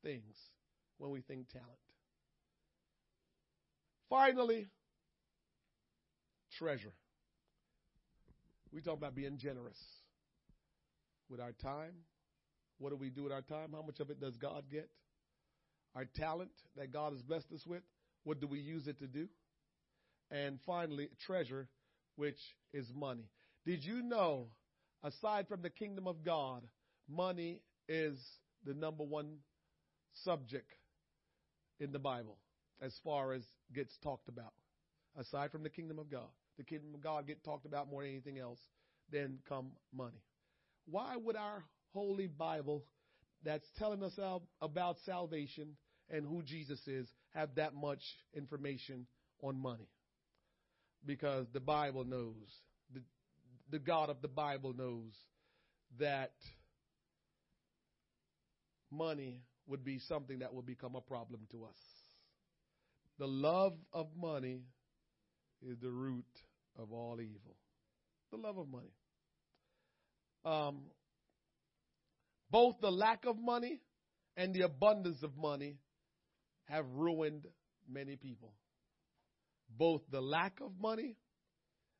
[0.02, 0.36] things
[0.98, 1.68] when we think talent.
[4.10, 4.66] Finally,
[6.58, 6.92] treasure.
[8.72, 9.78] We talk about being generous
[11.30, 11.92] with our time.
[12.78, 13.70] What do we do with our time?
[13.72, 14.88] How much of it does God get?
[15.94, 17.82] Our talent that God has blessed us with,
[18.24, 19.28] what do we use it to do?
[20.30, 21.68] And finally, treasure,
[22.16, 22.38] which
[22.72, 23.30] is money.
[23.64, 24.48] Did you know,
[25.02, 26.62] aside from the kingdom of God,
[27.08, 28.18] money is
[28.64, 29.38] the number one
[30.24, 30.72] subject
[31.80, 32.36] in the Bible
[32.82, 33.42] as far as
[33.74, 34.52] gets talked about?
[35.18, 38.10] Aside from the kingdom of God, the kingdom of God get talked about more than
[38.12, 38.60] anything else.
[39.10, 40.22] Then come money.
[40.90, 42.84] Why would our holy Bible
[43.44, 44.18] that's telling us
[44.60, 45.76] about salvation
[46.10, 48.02] and who Jesus is have that much
[48.34, 49.06] information
[49.42, 49.88] on money?
[51.04, 52.34] Because the Bible knows,
[52.92, 53.00] the,
[53.70, 55.12] the God of the Bible knows
[55.98, 56.32] that
[58.90, 61.76] money would be something that will become a problem to us.
[63.18, 64.62] The love of money
[65.62, 66.24] is the root
[66.78, 67.56] of all evil.
[68.30, 68.92] The love of money.
[70.48, 70.78] Um,
[72.50, 73.82] both the lack of money
[74.34, 75.76] and the abundance of money
[76.64, 77.46] have ruined
[77.86, 78.54] many people.
[79.68, 81.16] Both the lack of money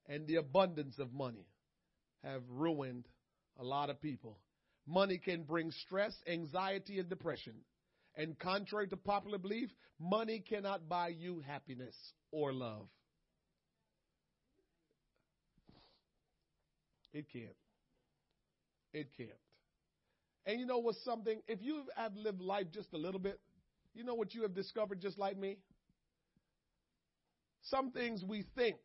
[0.09, 1.47] and the abundance of money
[2.25, 3.05] have ruined
[3.59, 4.39] a lot of people.
[4.87, 7.53] Money can bring stress, anxiety, and depression.
[8.17, 9.69] And contrary to popular belief,
[10.01, 11.95] money cannot buy you happiness
[12.33, 12.89] or love.
[17.13, 17.55] It can't.
[18.99, 19.31] It can't.
[20.45, 21.41] And you know what's something?
[21.47, 23.39] If you have lived life just a little bit,
[23.95, 25.59] you know what you have discovered just like me?
[27.63, 28.79] Some things we think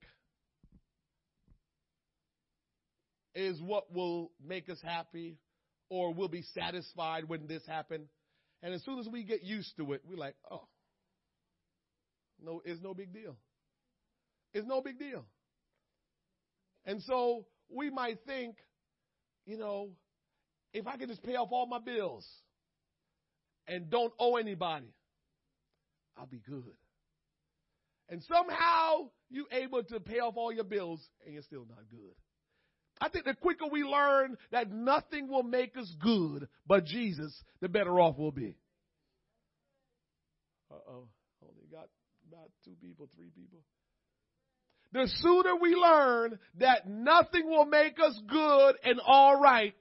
[3.33, 5.37] is what will make us happy
[5.89, 8.05] or we'll be satisfied when this happened.
[8.61, 10.67] And as soon as we get used to it, we're like, oh,
[12.43, 13.35] no, it's no big deal.
[14.53, 15.25] It's no big deal.
[16.85, 18.57] And so we might think,
[19.45, 19.91] you know,
[20.73, 22.27] if I can just pay off all my bills
[23.67, 24.93] and don't owe anybody,
[26.17, 26.63] I'll be good.
[28.09, 32.13] And somehow you able to pay off all your bills and you're still not good.
[33.01, 37.69] I think the quicker we learn that nothing will make us good but Jesus, the
[37.69, 38.55] better off we'll be.
[40.71, 41.07] Uh oh.
[41.41, 41.87] Only got
[42.29, 43.59] about two people, three people.
[44.91, 49.75] The sooner we learn that nothing will make us good and all right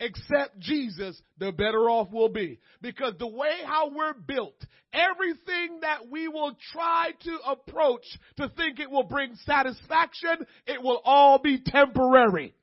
[0.00, 2.60] except Jesus, the better off we'll be.
[2.80, 4.56] Because the way how we're built,
[4.92, 8.04] everything that we will try to approach
[8.36, 12.54] to think it will bring satisfaction, it will all be temporary.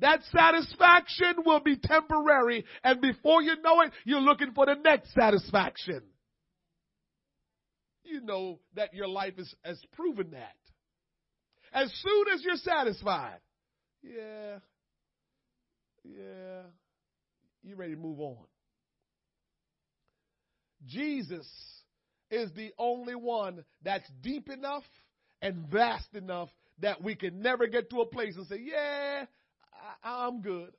[0.00, 5.12] That satisfaction will be temporary and before you know it, you're looking for the next
[5.12, 6.02] satisfaction.
[8.04, 10.54] You know that your life is, has proven that.
[11.72, 13.40] As soon as you're satisfied,
[14.02, 14.58] yeah,
[16.04, 16.62] yeah,
[17.62, 18.44] you're ready to move on.
[20.86, 21.46] Jesus
[22.30, 24.84] is the only one that's deep enough
[25.42, 26.48] and vast enough
[26.80, 29.24] that we can never get to a place and say, yeah,
[30.04, 30.72] I, am good.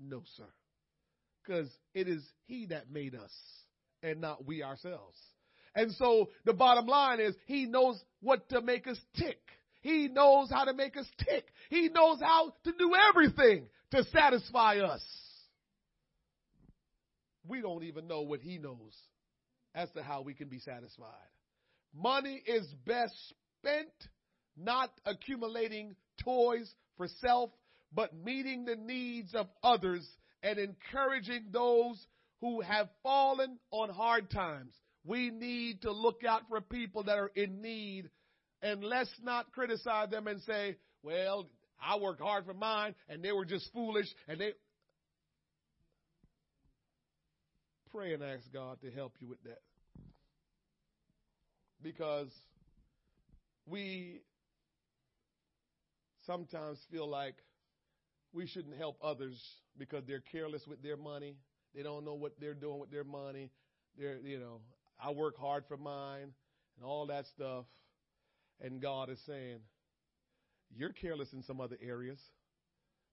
[0.00, 0.44] No, sir.
[1.42, 3.32] Because it is He that made us
[4.02, 5.18] and not we ourselves.
[5.74, 9.38] And so the bottom line is He knows what to make us tick.
[9.80, 11.44] He knows how to make us tick.
[11.68, 15.02] He knows how to do everything to satisfy us.
[17.46, 18.94] We don't even know what He knows
[19.74, 21.10] as to how we can be satisfied.
[21.94, 23.14] Money is best
[23.60, 23.88] spent
[24.56, 27.50] not accumulating toys for self,
[27.92, 30.06] but meeting the needs of others
[30.42, 32.04] and encouraging those
[32.40, 34.74] who have fallen on hard times.
[35.04, 38.10] We need to look out for people that are in need
[38.62, 41.48] and let's not criticize them and say, well,
[41.84, 44.52] I worked hard for mine and they were just foolish and they,
[47.94, 49.60] pray and ask God to help you with that.
[51.80, 52.28] Because
[53.66, 54.20] we
[56.26, 57.36] sometimes feel like
[58.32, 59.40] we shouldn't help others
[59.78, 61.36] because they're careless with their money.
[61.74, 63.50] They don't know what they're doing with their money.
[63.96, 64.60] They're, you know,
[65.00, 66.32] I work hard for mine
[66.76, 67.66] and all that stuff.
[68.60, 69.58] And God is saying,
[70.76, 72.18] you're careless in some other areas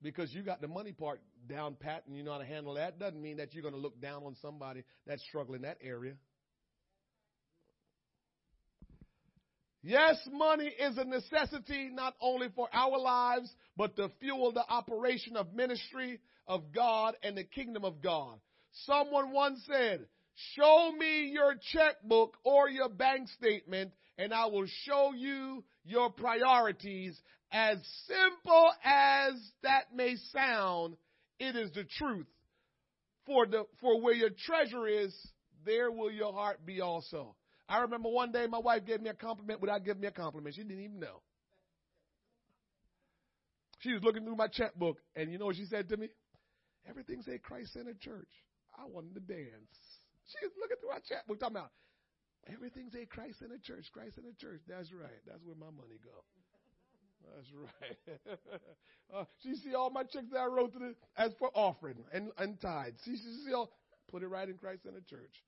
[0.02, 3.00] because you got the money part down pat and you know how to handle that
[3.00, 6.14] doesn't mean that you're going to look down on somebody that's struggling in that area.
[9.84, 15.36] Yes, money is a necessity not only for our lives, but to fuel the operation
[15.36, 18.40] of ministry of God and the kingdom of God.
[18.86, 20.06] Someone once said,
[20.56, 27.20] show me your checkbook or your bank statement and I will show you your priorities.
[27.52, 27.78] As
[28.08, 30.96] simple as that may sound,
[31.40, 32.28] it is the truth.
[33.26, 35.16] For the, for where your treasure is,
[35.66, 37.36] there will your heart be also.
[37.68, 40.56] I remember one day my wife gave me a compliment without giving me a compliment.
[40.56, 41.22] She didn't even know.
[43.80, 46.10] She was looking through my checkbook, and you know what she said to me?
[46.88, 48.30] Everything say Christ Centered Church.
[48.78, 49.78] I wanted to dance.
[50.26, 51.72] She was looking through our checkbook, talking about
[52.48, 54.62] everything say Christ Centered Church, Christ Centered Church.
[54.68, 55.22] That's right.
[55.28, 56.24] That's where my money go.
[57.36, 58.40] That's right.
[59.16, 62.32] uh, she see all my checks that I wrote to the, as for offering and,
[62.38, 63.00] and tithes.
[63.06, 63.72] She, she see all,
[64.10, 65.44] put it right in Christ Centered Church.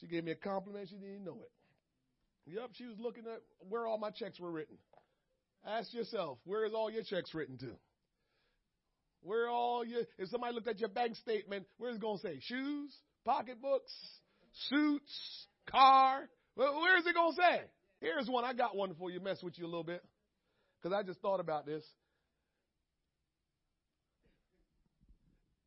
[0.00, 0.88] She gave me a compliment.
[0.88, 2.52] She didn't even know it.
[2.54, 4.76] Yep, she was looking at where all my checks were written.
[5.66, 7.70] Ask yourself, where is all your checks written to?
[9.22, 12.22] Where all your, if somebody looked at your bank statement, where is it going to
[12.22, 12.38] say?
[12.40, 13.92] Shoes, pocketbooks,
[14.68, 16.28] suits, car?
[16.56, 17.60] Well, where is it going to say?
[18.00, 18.44] Here's one.
[18.44, 20.02] I got one for you, mess with you a little bit.
[20.80, 21.82] Because I just thought about this.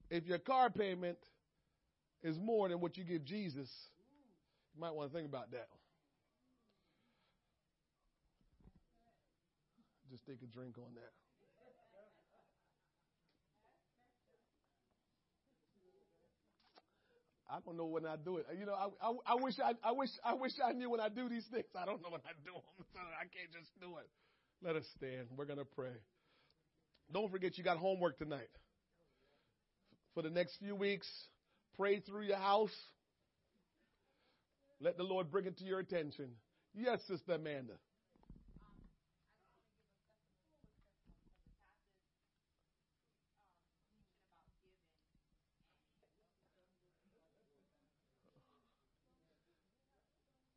[0.09, 1.17] If your car payment
[2.23, 3.69] is more than what you give Jesus,
[4.73, 5.67] you might want to think about that.
[10.09, 11.18] Just take a drink on that.
[17.49, 18.45] I don't know when I do it.
[18.57, 21.09] You know, I, I, I wish I, I wish I wish I knew when I
[21.09, 21.65] do these things.
[21.75, 24.07] I don't know when I do them, so I can't just do it.
[24.63, 25.27] Let us stand.
[25.35, 25.97] We're gonna pray.
[27.11, 28.49] Don't forget you got homework tonight.
[30.13, 31.07] For the next few weeks,
[31.75, 32.75] pray through your house.
[34.79, 36.29] Let the Lord bring it to your attention.
[36.75, 37.73] Yes, Sister Amanda.